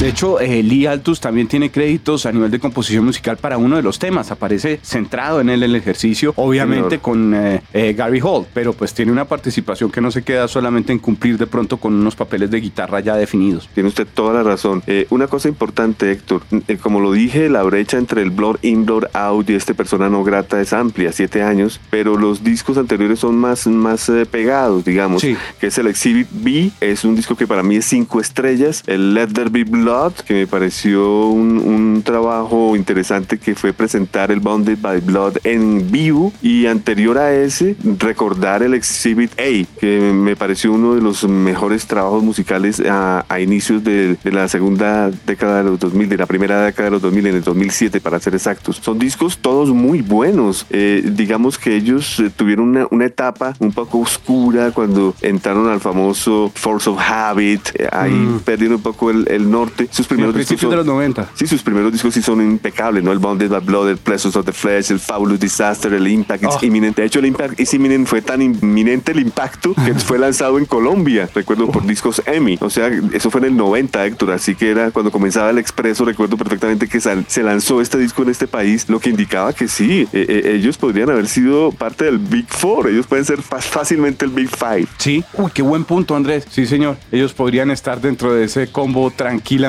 De 0.00 0.08
hecho, 0.08 0.38
eh, 0.38 0.62
Lee 0.62 0.86
Altus 0.86 1.18
también 1.18 1.48
tiene 1.48 1.72
créditos 1.72 2.24
a 2.24 2.30
nivel 2.30 2.52
de 2.52 2.60
composición 2.60 3.04
musical 3.04 3.36
para 3.36 3.58
uno 3.58 3.74
de 3.74 3.82
los 3.82 3.98
temas. 3.98 4.30
Aparece 4.30 4.78
centrado 4.80 5.40
en 5.40 5.50
él 5.50 5.64
el 5.64 5.74
ejercicio, 5.74 6.32
obviamente 6.36 7.00
con 7.00 7.34
eh, 7.34 7.62
eh, 7.72 7.94
Gary 7.94 8.20
Hall, 8.22 8.46
pero 8.54 8.74
pues 8.74 8.94
tiene 8.94 9.10
una 9.10 9.24
participación 9.24 9.90
que 9.90 10.00
no 10.00 10.12
se 10.12 10.22
queda 10.22 10.46
solamente 10.46 10.92
en 10.92 11.00
cumplir 11.00 11.36
de 11.36 11.48
pronto 11.48 11.78
con 11.78 11.94
unos 11.94 12.14
papeles 12.14 12.48
de 12.48 12.60
guitarra 12.60 13.00
ya 13.00 13.16
definidos. 13.16 13.68
Tiene 13.74 13.88
usted 13.88 14.06
toda 14.06 14.32
la 14.34 14.44
razón. 14.44 14.84
una 15.10 15.26
cosa 15.26 15.48
importante, 15.48 16.12
Héctor, 16.12 16.42
como 16.80 17.00
lo 17.00 17.10
dije, 17.10 17.48
la 17.48 17.64
brecha 17.64 17.98
entre 17.98 18.22
el 18.22 18.30
Blood 18.30 18.58
In, 18.62 18.86
Blood 18.86 19.06
Out 19.14 19.50
y 19.50 19.54
este 19.54 19.74
persona 19.74 20.08
no 20.08 20.22
grata 20.22 20.60
es 20.60 20.72
amplia, 20.72 21.10
siete 21.10 21.42
años, 21.42 21.80
pero 21.90 22.16
los 22.16 22.44
discos 22.44 22.78
anteriores 22.78 23.18
son 23.18 23.36
más, 23.36 23.66
más 23.66 24.08
pegados, 24.30 24.84
digamos, 24.84 25.22
que 25.22 25.66
es 25.66 25.76
el 25.76 25.88
Exhibit 25.88 26.28
B, 26.30 26.70
es 26.80 27.04
un 27.04 27.16
disco 27.16 27.34
que 27.34 27.48
para 27.48 27.64
mí 27.64 27.74
es 27.74 27.84
cinco 27.84 28.20
estrellas, 28.20 28.84
el 28.86 29.12
Let 29.12 29.28
There 29.34 29.50
Be 29.50 29.64
Blood 29.64 29.87
que 30.26 30.34
me 30.34 30.46
pareció 30.46 31.28
un, 31.28 32.02
trabajo 32.04 32.76
interesante 32.76 33.38
que 33.38 33.54
fue 33.54 33.72
presentar 33.72 34.30
el 34.30 34.40
Bounded 34.40 34.78
by 34.80 35.00
Blood 35.00 35.38
en 35.44 35.90
vivo 35.90 36.32
y 36.42 36.66
anterior 36.66 37.16
a 37.16 37.32
ese 37.32 37.74
recordar 37.98 38.62
el 38.62 38.74
Exhibit 38.74 39.32
A, 39.38 39.80
que 39.80 40.12
me 40.12 40.36
pareció 40.36 40.72
uno 40.72 40.94
de 40.94 41.00
los 41.00 41.26
mejores 41.26 41.86
trabajos 41.86 42.22
musicales 42.22 42.82
a, 42.86 43.24
inicios 43.40 43.82
de, 43.82 44.18
la 44.24 44.46
segunda 44.48 45.10
década 45.26 45.62
de 45.62 45.70
los 45.70 45.78
2000, 45.80 46.08
de 46.08 46.16
la 46.18 46.26
primera 46.26 46.62
década 46.64 46.84
de 46.84 46.90
los 46.92 47.02
2000, 47.02 47.26
en 47.26 47.34
el 47.36 47.42
2007 47.42 48.00
para 48.00 48.20
ser 48.20 48.34
exactos. 48.34 48.76
Son 48.82 48.98
discos 48.98 49.38
todos 49.38 49.70
muy 49.70 50.02
buenos. 50.02 50.66
Eh, 50.70 51.02
digamos 51.12 51.58
que 51.58 51.76
ellos 51.76 52.20
eh, 52.20 52.30
tuvieron 52.34 52.86
una, 52.90 53.06
etapa 53.06 53.54
un 53.58 53.72
poco 53.72 54.00
oscura 54.00 54.70
cuando 54.72 55.14
entraron 55.22 55.68
al 55.68 55.80
famoso 55.80 56.52
Force 56.54 56.90
of 56.90 56.98
Habit, 57.00 57.70
eh, 57.74 57.88
ahí 57.90 58.12
mm. 58.12 58.40
perdieron 58.40 58.76
un 58.76 58.82
poco 58.82 59.10
el 59.10 59.50
norte 59.50 59.77
sus 59.90 60.06
primeros 60.06 60.34
discos 60.34 60.70
de 60.70 60.76
los 60.76 60.86
90. 60.86 61.30
Sí, 61.34 61.46
sus 61.46 61.62
primeros 61.62 61.92
discos 61.92 62.14
sí 62.14 62.22
son 62.22 62.40
impecables, 62.42 63.04
¿no? 63.04 63.12
El 63.12 63.18
Bounded 63.18 63.50
by 63.50 63.60
Blood, 63.60 63.90
el 63.90 63.98
Pleasures 63.98 64.36
of 64.36 64.44
the 64.44 64.52
Flesh, 64.52 64.90
el 64.90 65.00
Fabulous 65.00 65.40
Disaster, 65.40 65.92
el 65.92 66.06
Impact 66.06 66.42
is 66.42 66.50
oh. 66.50 66.64
Imminent. 66.64 66.96
De 66.96 67.04
hecho, 67.04 67.18
el 67.18 67.26
Impact 67.26 67.60
is 67.60 67.72
Imminent 67.74 68.06
fue 68.06 68.22
tan 68.22 68.42
inminente 68.42 69.12
el 69.12 69.20
impacto 69.20 69.74
que 69.74 69.94
fue 70.08 70.18
lanzado 70.18 70.58
en 70.58 70.64
Colombia, 70.64 71.28
recuerdo, 71.34 71.70
por 71.70 71.86
discos 71.86 72.22
EMI. 72.26 72.58
O 72.60 72.70
sea, 72.70 72.90
eso 73.12 73.30
fue 73.30 73.40
en 73.40 73.46
el 73.46 73.56
90, 73.56 74.06
Héctor, 74.06 74.32
así 74.32 74.54
que 74.54 74.70
era 74.70 74.90
cuando 74.90 75.10
comenzaba 75.10 75.50
el 75.50 75.58
Expreso, 75.58 76.04
recuerdo 76.04 76.36
perfectamente 76.36 76.88
que 76.88 77.00
se 77.00 77.42
lanzó 77.42 77.80
este 77.80 77.98
disco 77.98 78.22
en 78.22 78.30
este 78.30 78.46
país, 78.46 78.88
lo 78.88 79.00
que 79.00 79.10
indicaba 79.10 79.52
que 79.52 79.68
sí, 79.68 80.08
e, 80.12 80.42
e, 80.44 80.54
ellos 80.54 80.78
podrían 80.78 81.10
haber 81.10 81.28
sido 81.28 81.72
parte 81.72 82.04
del 82.04 82.18
Big 82.18 82.46
Four, 82.48 82.88
ellos 82.88 83.06
pueden 83.06 83.24
ser 83.24 83.42
fácilmente 83.42 84.24
el 84.24 84.30
Big 84.30 84.48
Five. 84.48 84.86
Sí, 84.98 85.24
uy, 85.34 85.50
qué 85.52 85.62
buen 85.62 85.84
punto, 85.84 86.16
Andrés. 86.16 86.46
Sí, 86.50 86.66
señor, 86.66 86.96
ellos 87.12 87.32
podrían 87.32 87.70
estar 87.70 88.00
dentro 88.00 88.32
de 88.32 88.44
ese 88.44 88.68
combo 88.68 89.10
tranquila 89.10 89.67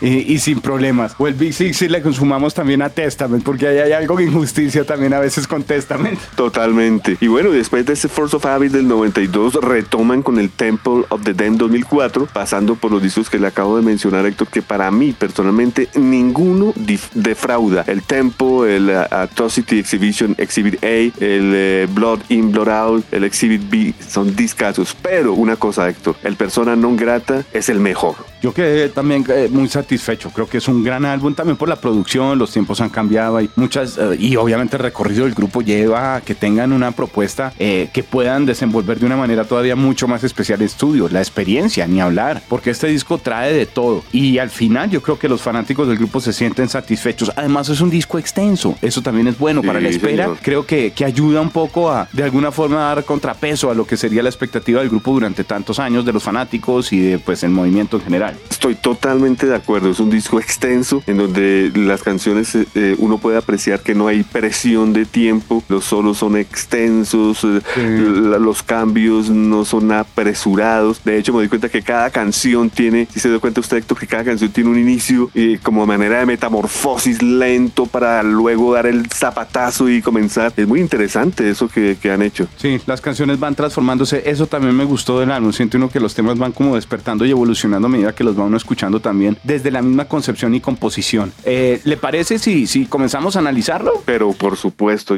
y, 0.00 0.38
sin 0.38 0.60
problemas. 0.60 1.14
O 1.18 1.26
el 1.26 1.34
Big 1.34 1.54
Six 1.54 1.76
si 1.76 1.88
le 1.88 2.02
consumamos 2.02 2.54
también 2.54 2.82
a 2.82 2.90
Testament, 2.90 3.44
porque 3.44 3.68
ahí 3.68 3.78
hay 3.78 3.92
algo 3.92 4.16
de 4.16 4.24
injusticia 4.24 4.84
también 4.84 5.14
a 5.14 5.20
veces 5.20 5.46
con 5.46 5.62
Testament. 5.62 6.18
Totalmente. 6.34 7.16
Y 7.20 7.28
bueno, 7.28 7.50
después 7.50 7.86
de 7.86 7.92
ese 7.92 8.08
Force 8.08 8.36
of 8.36 8.44
Habit 8.44 8.72
del 8.72 8.88
92, 8.88 9.54
retoman 9.54 10.22
con 10.22 10.38
el 10.38 10.50
Temple 10.50 11.04
of 11.08 11.22
the 11.24 11.34
Damned 11.34 11.58
2004, 11.58 12.28
pasando 12.32 12.74
por 12.74 12.90
los 12.90 13.02
discos 13.02 13.30
que 13.30 13.38
le 13.38 13.46
acabo 13.46 13.76
de 13.76 13.82
mencionar, 13.82 14.26
Héctor, 14.26 14.48
que 14.48 14.62
para 14.62 14.90
mí 14.90 15.12
personalmente 15.12 15.88
ninguno 15.94 16.72
defrauda. 17.14 17.84
El 17.86 18.02
Tempo, 18.02 18.66
el 18.66 18.88
uh, 18.88 19.14
Atrocity 19.14 19.78
Exhibition, 19.78 20.34
Exhibit 20.38 20.82
A, 20.82 20.86
el 20.86 21.12
eh, 21.20 21.86
Blood 21.90 22.20
In, 22.28 22.52
Blood 22.52 22.68
Out, 22.68 23.04
el 23.12 23.24
Exhibit 23.24 23.62
B, 23.70 23.94
son 24.06 24.34
discasos. 24.34 24.96
Pero 25.00 25.34
una 25.34 25.56
cosa, 25.56 25.88
Héctor, 25.88 26.16
el 26.22 26.36
Persona 26.36 26.76
Non 26.76 26.96
Grata 26.96 27.44
es 27.52 27.68
el 27.68 27.80
mejor. 27.80 28.16
Yo 28.40 28.54
quedé 28.54 28.88
también 28.88 29.24
eh, 29.44 29.48
muy 29.48 29.68
satisfecho. 29.68 30.30
Creo 30.30 30.48
que 30.48 30.58
es 30.58 30.68
un 30.68 30.82
gran 30.82 31.04
álbum 31.04 31.34
también 31.34 31.56
por 31.56 31.68
la 31.68 31.76
producción, 31.76 32.38
los 32.38 32.50
tiempos 32.50 32.80
han 32.80 32.90
cambiado, 32.90 33.36
hay 33.36 33.50
muchas, 33.56 33.98
eh, 33.98 34.16
y 34.18 34.36
obviamente 34.36 34.76
el 34.76 34.82
recorrido 34.82 35.24
del 35.24 35.34
grupo 35.34 35.62
lleva 35.62 36.16
a 36.16 36.20
que 36.20 36.34
tengan 36.34 36.72
una 36.72 36.92
propuesta 36.92 37.52
eh, 37.58 37.88
que 37.92 38.02
puedan 38.02 38.46
desenvolver 38.46 38.98
de 38.98 39.06
una 39.06 39.16
manera 39.16 39.44
todavía 39.44 39.76
mucho 39.76 40.08
más 40.08 40.24
especial 40.24 40.62
estudio, 40.62 41.08
la 41.08 41.20
experiencia, 41.20 41.86
ni 41.86 42.00
hablar, 42.00 42.42
porque 42.48 42.70
este 42.70 42.88
disco 42.88 43.18
trae 43.18 43.52
de 43.52 43.66
todo. 43.66 44.02
Y 44.12 44.38
al 44.38 44.50
final 44.50 44.90
yo 44.90 45.02
creo 45.02 45.18
que 45.18 45.28
los 45.28 45.40
fanáticos 45.40 45.88
del 45.88 45.98
grupo 45.98 46.20
se 46.20 46.32
sienten 46.32 46.68
satisfechos. 46.68 47.32
Además 47.36 47.68
es 47.68 47.80
un 47.80 47.90
disco 47.90 48.18
extenso, 48.18 48.76
eso 48.82 49.02
también 49.02 49.28
es 49.28 49.38
bueno 49.38 49.62
para 49.62 49.80
la 49.80 49.88
espera. 49.88 50.30
Creo 50.42 50.66
que, 50.66 50.92
que 50.92 51.04
ayuda 51.04 51.40
un 51.40 51.50
poco 51.50 51.90
a 51.90 52.08
de 52.12 52.24
alguna 52.24 52.50
forma 52.50 52.80
dar 52.80 53.04
contrapeso 53.04 53.70
a 53.70 53.74
lo 53.74 53.86
que 53.86 53.96
sería 53.96 54.22
la 54.22 54.28
expectativa 54.28 54.80
del 54.80 54.88
grupo 54.88 55.12
durante 55.12 55.44
tantos 55.44 55.78
años 55.78 56.04
de 56.04 56.12
los 56.12 56.22
fanáticos 56.22 56.92
y 56.92 57.00
de 57.00 57.18
pues 57.18 57.42
el 57.42 57.50
movimiento 57.50 57.96
en 57.96 58.02
general. 58.02 58.36
Estoy 58.50 58.74
totalmente 58.74 59.27
de 59.36 59.54
acuerdo, 59.54 59.90
es 59.90 60.00
un 60.00 60.10
disco 60.10 60.40
extenso 60.40 61.02
en 61.06 61.18
donde 61.18 61.70
las 61.74 62.02
canciones 62.02 62.54
eh, 62.54 62.66
eh, 62.74 62.96
uno 62.98 63.18
puede 63.18 63.36
apreciar 63.36 63.80
que 63.80 63.94
no 63.94 64.08
hay 64.08 64.22
presión 64.22 64.92
de 64.92 65.04
tiempo, 65.04 65.62
los 65.68 65.84
solos 65.84 66.18
son 66.18 66.36
extensos, 66.36 67.44
eh, 67.44 67.60
los 67.76 68.62
cambios 68.62 69.28
no 69.28 69.64
son 69.64 69.92
apresurados. 69.92 71.02
De 71.04 71.18
hecho 71.18 71.32
me 71.32 71.40
doy 71.40 71.48
cuenta 71.48 71.68
que 71.68 71.82
cada 71.82 72.10
canción 72.10 72.70
tiene, 72.70 73.06
si 73.12 73.20
se 73.20 73.30
da 73.30 73.38
cuenta 73.38 73.60
usted 73.60 73.78
Héctor, 73.78 73.98
que 73.98 74.06
cada 74.06 74.24
canción 74.24 74.50
tiene 74.50 74.70
un 74.70 74.78
inicio 74.78 75.30
como 75.62 75.86
manera 75.86 76.20
de 76.20 76.26
metamorfosis 76.26 77.22
lento 77.22 77.86
para 77.86 78.22
luego 78.22 78.74
dar 78.74 78.86
el 78.86 79.08
zapatazo 79.10 79.88
y 79.88 80.00
comenzar. 80.00 80.52
Es 80.56 80.66
muy 80.66 80.80
interesante 80.80 81.48
eso 81.50 81.68
que, 81.68 81.98
que 82.00 82.10
han 82.10 82.22
hecho. 82.22 82.48
Sí, 82.56 82.80
las 82.86 83.00
canciones 83.00 83.38
van 83.38 83.54
transformándose, 83.54 84.22
eso 84.26 84.46
también 84.46 84.74
me 84.74 84.84
gustó 84.84 85.20
del 85.20 85.30
álbum, 85.30 85.52
siento 85.52 85.76
uno 85.76 85.90
que 85.90 86.00
los 86.00 86.14
temas 86.14 86.38
van 86.38 86.52
como 86.52 86.76
despertando 86.76 87.26
y 87.26 87.30
evolucionando 87.30 87.86
a 87.86 87.90
medida 87.90 88.14
que 88.14 88.24
los 88.24 88.38
va 88.38 88.44
uno 88.44 88.56
escuchando 88.56 89.00
también 89.00 89.17
desde 89.42 89.70
la 89.70 89.82
misma 89.82 90.06
concepción 90.06 90.54
y 90.54 90.60
composición. 90.60 91.32
Eh, 91.44 91.80
¿Le 91.84 91.96
parece 91.96 92.38
si, 92.38 92.66
si 92.66 92.86
comenzamos 92.86 93.36
a 93.36 93.40
analizarlo? 93.40 94.02
Pero 94.04 94.32
por 94.32 94.56
supuesto. 94.56 95.16